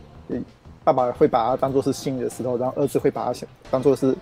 [0.83, 4.17] 爸爸会把它当做是心里的石头，然后儿子会把它想当做是，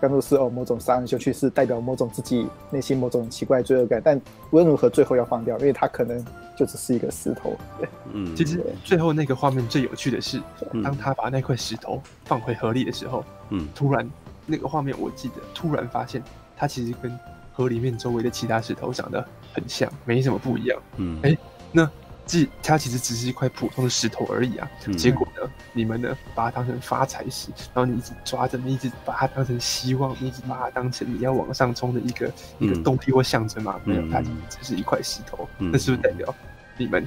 [0.00, 4.00] 当做是哦某种杀人凶器，是代表某种自己内心某种奇怪罪恶感。
[4.04, 4.20] 但
[4.50, 6.24] 无论如何，最后要放掉，因为它可能
[6.56, 7.56] 就只是一个石头。
[7.78, 10.40] 对，嗯，其实最后那个画面最有趣的是，
[10.82, 14.08] 当他把那块石头放回河里的时候，嗯，突然。
[14.46, 16.20] 那个画面我记得，突然发现
[16.56, 17.16] 它其实跟
[17.52, 20.76] 河里面周围的其他石头长得很像，没什么不一样。
[20.96, 21.38] 嗯，哎、欸，
[21.70, 21.88] 那
[22.30, 24.70] 既它其实只是一块普通的石头而已啊。
[24.86, 33.80] 嗯、结果呢，你们呢把它当成发财石，然后你一直抓着，你一直把它当成希望，你一直把它当成你要往上冲的一个、嗯、一个动力或象征嘛？
[33.84, 36.32] 没有，它只是一块石头，那、嗯、是不是代表
[36.76, 37.04] 你们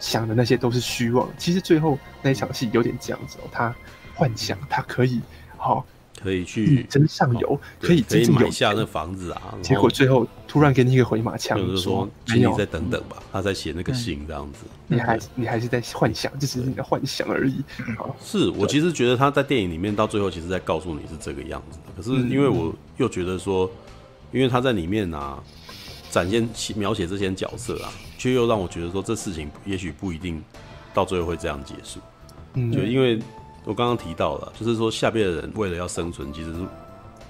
[0.00, 1.28] 想的那些都是虚妄？
[1.38, 3.72] 其实最后那一场戏有点这样子哦，他
[4.14, 5.20] 幻想他可以
[5.56, 5.86] 好。
[6.20, 9.54] 可以去真上游，哦、可以真买下那房子啊！
[9.62, 13.22] 结果最后突然给你一个回马枪，就是说，请你再等等吧。
[13.30, 17.62] 他在写那个信这样子，你还你还是在幻想，这只是你的幻想而已。
[18.20, 21.92] 是我其实觉得他在电影里面到最后，其实在告诉你是这个样子的。
[21.96, 23.70] 可是因为我又觉得说，
[24.32, 25.38] 因为他在里面啊，
[26.10, 30.42] 展现描写这些角色啊，却又让我觉得说，这事情也许不一定
[30.92, 32.00] 到最后会这样结束。
[32.54, 33.20] 嗯，就因为。
[33.64, 36.66] 我刚刚提到了，就是说下边的人为了要生存，其实是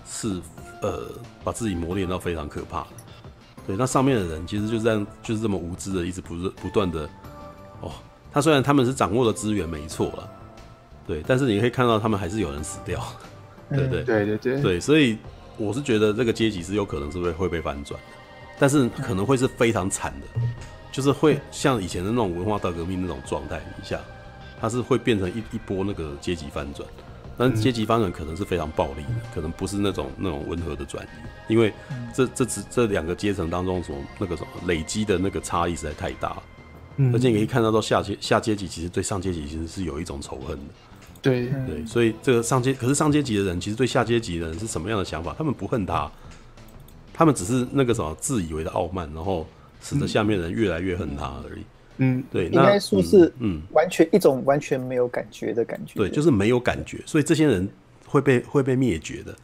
[0.07, 0.41] 是
[0.83, 1.09] 呃
[1.43, 2.89] 把自己磨练到非常可怕的。
[3.69, 7.09] 对，那上面的人其实就这样，就是这么无知的，一直不是不断的
[7.83, 7.93] 哦。
[8.33, 10.29] 他虽然他们是掌握了资源没错了，
[11.07, 12.99] 对，但是你可以看到他们还是有人死掉，
[13.69, 14.03] 对不对？
[14.03, 15.19] 对对对对，所以
[15.59, 18.01] 我是觉得这个阶级是有可能是会会被翻转，
[18.59, 20.41] 但是可能会是非常惨的，
[20.91, 24.01] 就是会像以前的那种文化大革命那种状态底下。
[24.61, 26.85] 它是会变成一一波那个阶级翻转，
[27.39, 31.73] 但阶级发展可能是非常暴力的，可能不是那种那种温和的转移，因为
[32.13, 36.37] 这这只这两个阶层当中所那个什么累积的那个差异实在太大，
[37.13, 40.75] 而且你可以看到到下阶下阶级其实对上阶级其实是有一种仇恨的，
[41.23, 41.47] 对。
[41.65, 45.33] 对，所以这个上阶可是上阶级的人其实对下阶级的人是什么样的想法？
[45.39, 46.11] 他们不恨他，
[47.15, 49.47] 他们只是那个什么自以为的傲慢，然后
[49.81, 51.61] 使得下面的人越来越恨他而已。
[51.61, 51.65] 嗯，
[52.31, 55.95] 对，应该说是嗯，完全一种完全没有感觉的感觉。
[55.95, 57.69] 对，就是没有感觉，所以这些人
[58.07, 59.35] 会被会被灭绝的。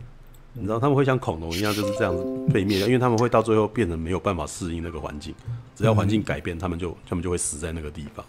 [0.52, 5.34] 你知道他们会像恐龙一样就是这样子被灭掉，因为他们会到最后变成没有办法适应那个环境，
[5.74, 8.24] 只要环境改变，他们就他们就会死在那个地方。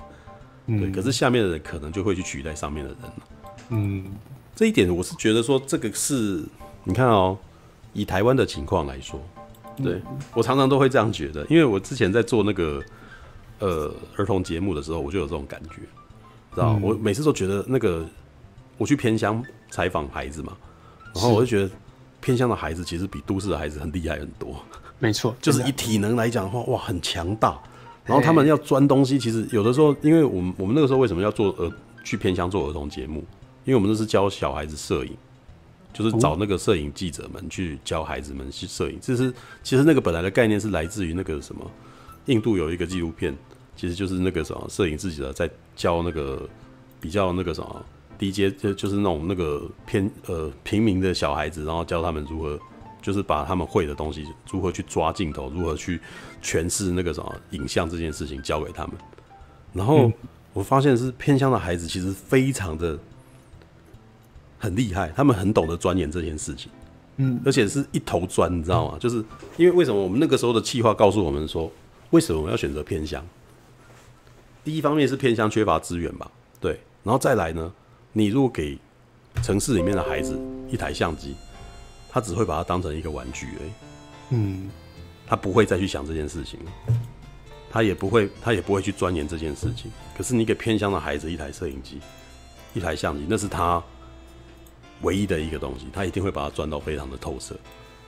[0.66, 3.00] 对，可是下面的人可能就会去取代上面的人。
[3.70, 4.06] 嗯，
[4.56, 6.44] 这一点我是觉得说这个是，
[6.84, 7.38] 你看哦，
[7.94, 9.22] 以台湾的情况来说，
[9.84, 10.02] 对
[10.34, 12.82] 我常常都会这样觉得，因为我之前在做那个。
[13.60, 15.76] 呃，儿童节目的时候，我就有这种感觉，
[16.54, 18.06] 知道、嗯、我每次都觉得那个，
[18.78, 20.56] 我去偏乡采访孩子嘛，
[21.14, 21.70] 然后我就觉得
[22.20, 24.56] 偏乡的孩子其实比都市的孩子很厉害很多。
[25.00, 27.58] 没错， 就是以体能来讲的话，哇，很强大。
[28.04, 31.72] 然后他们要钻东西，其实有的时候，因为我们我们那个时候为什么要做呃
[32.04, 33.24] 去偏乡做儿童节目？
[33.64, 35.18] 因为我们那是教小孩子摄影，
[35.92, 39.00] 就是找那个摄影记者们去教孩子们去摄影。
[39.02, 39.34] 这是
[39.64, 41.72] 其实那个本来的概念是来自于那个什么。
[42.26, 43.36] 印度有一个纪录片，
[43.76, 46.48] 其实就是那个什么摄影自己的在教那个
[47.00, 47.86] 比较那个什么
[48.18, 52.60] 低阶，就就是那种那个偏呃平民的小孩子，然后教他们如何
[53.02, 56.00] 就是把他们会的东西如何去抓镜头，如何去
[56.42, 58.96] 诠释那个什么影像这件事情教给他们。
[59.74, 60.12] 然后
[60.54, 62.98] 我发现是偏乡的孩子其实非常的
[64.58, 66.72] 很厉害，他们很懂得钻研这件事情，
[67.18, 68.98] 嗯，而且是一头钻，你知道吗？
[69.00, 69.18] 就是
[69.58, 71.72] 因为为什么我们那个时候的企划告诉我们说。
[72.12, 73.26] 为什么我要选择偏乡？
[74.64, 76.80] 第一方面是偏乡缺乏资源吧，对。
[77.04, 77.72] 然后再来呢，
[78.14, 78.78] 你如果给
[79.44, 80.40] 城市里面的孩子
[80.72, 81.36] 一台相机，
[82.10, 83.70] 他只会把它当成一个玩具而已。
[84.32, 84.70] 嗯，
[85.28, 86.60] 他不会再去想这件事情，
[87.70, 89.92] 他也不会，他也不会去钻研这件事情。
[90.18, 92.00] 可是你给偏乡的孩子一台摄影机、
[92.74, 93.84] 一台相机，那是他
[95.02, 97.56] 唯一的一个东西，他一定会把它钻到非常的透彻。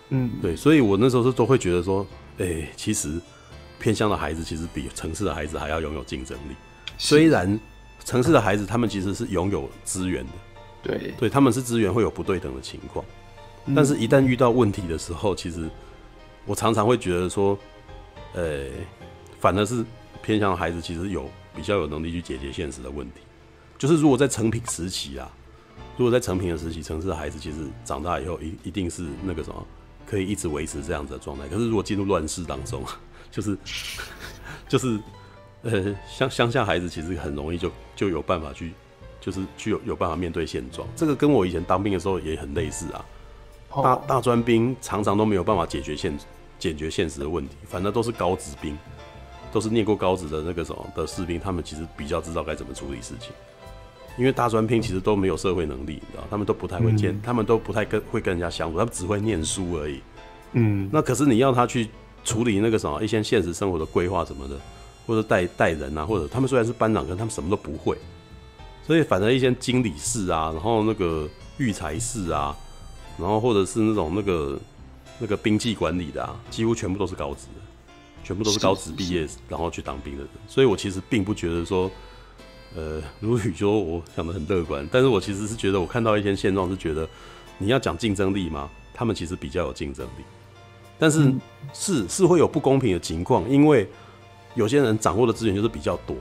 [0.09, 0.55] 嗯，对。
[0.55, 2.07] 所以我那时候是都会觉得说，
[2.39, 3.21] 哎、欸，其实。
[3.79, 6.55] 偏乡的孩子其实比城市的孩子还要拥有竞争力。
[6.97, 7.59] 虽然
[8.03, 10.31] 城市的孩子他们其实是拥有资源的，
[10.81, 13.05] 对，对，他们是资源会有不对等的情况。
[13.75, 15.69] 但是，一旦遇到问题的时候，其实
[16.45, 17.59] 我常常会觉得说，
[18.33, 18.65] 呃，
[19.41, 19.83] 反而是
[20.21, 23.19] 偏向的孩子其实有比较有能力去解决现实的问题。
[23.77, 25.29] 就是如果在成品时期啊，
[25.97, 29.67] 如果在成品的时期，城市的孩子其实长大以后一一定是那个什么，
[30.05, 31.45] 可以一直维持这样子的状态。
[31.49, 32.81] 可是如果进入乱世当中，
[33.37, 33.57] 就是，
[34.67, 34.99] 就是，
[35.61, 38.73] 呃，乡乡下孩子其实很容易就就有办法去，
[39.21, 40.87] 就是去有有办法面对现状。
[40.95, 43.05] 这个跟我以前当兵的时候也很类似啊。
[43.69, 46.17] 大大专兵常常都没有办法解决现
[46.57, 48.75] 解决现实的问题，反正都是高职兵，
[49.51, 53.31] 都是念过高职的那个什么的士兵，他们其实比较知道该怎么处理事情。
[54.17, 60.01] 因为大专兵其实都没有社会能力，你知道，他们都不太会见，他们都不太跟会跟人家相处，他们只会念书而已。
[60.53, 61.87] 嗯，那可是你要他去。
[62.27, 64.59] 处理那个什么一些现实生活的规划什么的，
[65.07, 67.97] 或者带带人啊，或者他们虽然是班长，可是他们什么都不会，
[68.85, 71.25] 所以反正一些经理室啊，然后那个
[71.57, 72.53] 育才室啊，
[73.17, 74.59] 然后或者是那种那个
[75.19, 77.61] 那个兵器管理的啊，几乎全部都是高职的，
[78.25, 81.89] 全部都是高职毕业然后去当兵的人，所以我其实并不觉得说
[82.75, 87.07] 呃，如雨说，我想的很乐观，但是我其实是觉得，我看到一些现状，是觉得
[87.57, 88.69] 你要讲竞争力吗？
[88.93, 90.23] 他们其实比较有竞争力，
[90.97, 91.33] 但是
[91.73, 93.87] 是是会有不公平的情况，因为
[94.55, 96.15] 有些人掌握的资源就是比较多，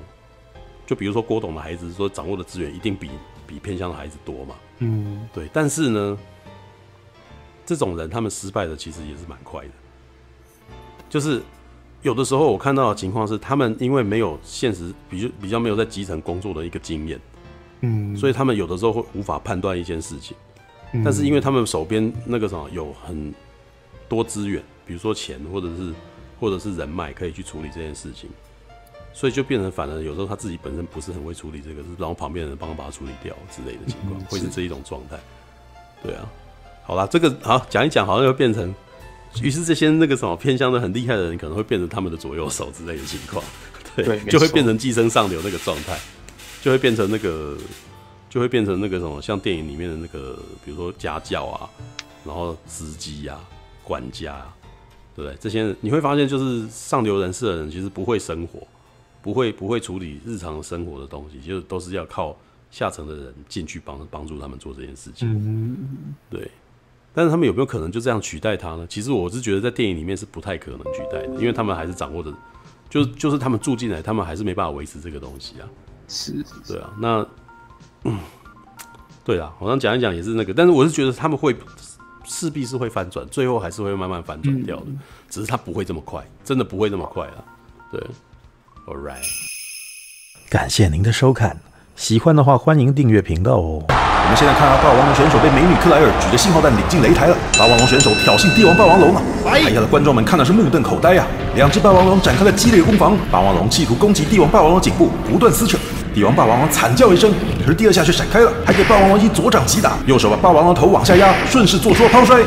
[0.86, 3.10] 就比如说郭董的孩子说掌握的资源一定比
[3.46, 6.18] 比偏向的孩子多嘛，嗯，对，但是呢，
[7.64, 9.72] 这种人他们失败的其实也是蛮快的，
[11.08, 11.42] 就是。
[12.02, 17.18] 有的时候我看到的情况是，他们因为没有现实比较比较没有在基层工作的一个经验，
[17.80, 20.36] 嗯，所以他们有的时候会无法判断一件事情。
[20.92, 23.34] 嗯，但是因为他们手边那个什么有很
[24.08, 25.92] 多资源，比如说钱或者是
[26.40, 28.28] 或者是人脉可以去处理这件事情，
[29.12, 35.18] 所以就变成反而有时候他自己本身不是很会处理这个，是然后旁边的人帮他把它处理掉之类的情况，会是这一种状态。
[36.02, 36.28] 对啊，
[36.84, 38.74] 好啦，这个好讲一讲，好像又变成。
[39.42, 43.44] 于是这些那个什么偏向的很厉害的人，可能会变成他们的左右手之类的情况，
[43.94, 45.98] 对，对就会变成寄生上流那个状态，
[46.62, 47.54] 就会变成那个，
[48.30, 51.68] 就会变成那个什么，像电影里面的那个，比如说家教啊，
[52.24, 53.38] 然后司机呀、
[53.86, 54.56] 管家、啊，
[55.14, 55.36] 对不对？
[55.40, 58.66] 这些你会发现，就是上流人士的人，其实不会生活，
[59.22, 62.36] 不会不会处理日常生活的东西，就是都是要靠
[62.70, 66.50] 下层的人进去帮帮助他们做这件事情，嗯，对。
[67.14, 68.86] 但是他们有没有可能就这样取代他呢？
[68.88, 72.30] 其实我是觉得在电影里面是不太可能取代的，因为他们还是掌握着，
[72.90, 75.68] 就就是他们住进来，他们还是没办法维持这个东西啊。
[76.08, 76.92] 是，对啊。
[76.98, 77.26] 那，
[78.04, 78.18] 嗯，
[79.24, 81.56] 对啊，好像讲一讲也是那个，但是我是觉得他们会
[82.26, 84.98] 势必是会翻转，最后还是会慢慢翻转掉的，嗯，
[85.30, 87.38] 只是它不会这么快，真的不会这么快啊。
[87.90, 88.00] 对
[88.86, 89.24] ，All right，
[90.50, 91.56] 感谢您的收看，
[91.94, 93.84] 喜欢的话欢迎订阅频道哦。
[93.88, 97.38] 我们现在看到霸王龙选手被美女克莱尔举着信号弹领进擂台了。
[97.56, 99.22] 霸王龙选手挑衅帝王霸王龙了！
[99.44, 101.24] 台下的观众们看的是目瞪口呆啊！
[101.54, 105.78] 两只霸王龙展开了激烈攻防，霸王龙企图攻击帝王霸王龙颈部，不断撕扯。
[106.16, 107.30] 帝王霸王王惨叫一声，
[107.62, 112.42] 可是第二下却闪开了，还给霸王王一左掌击打，右手把霸王王头往下压，顺势做出了抛摔。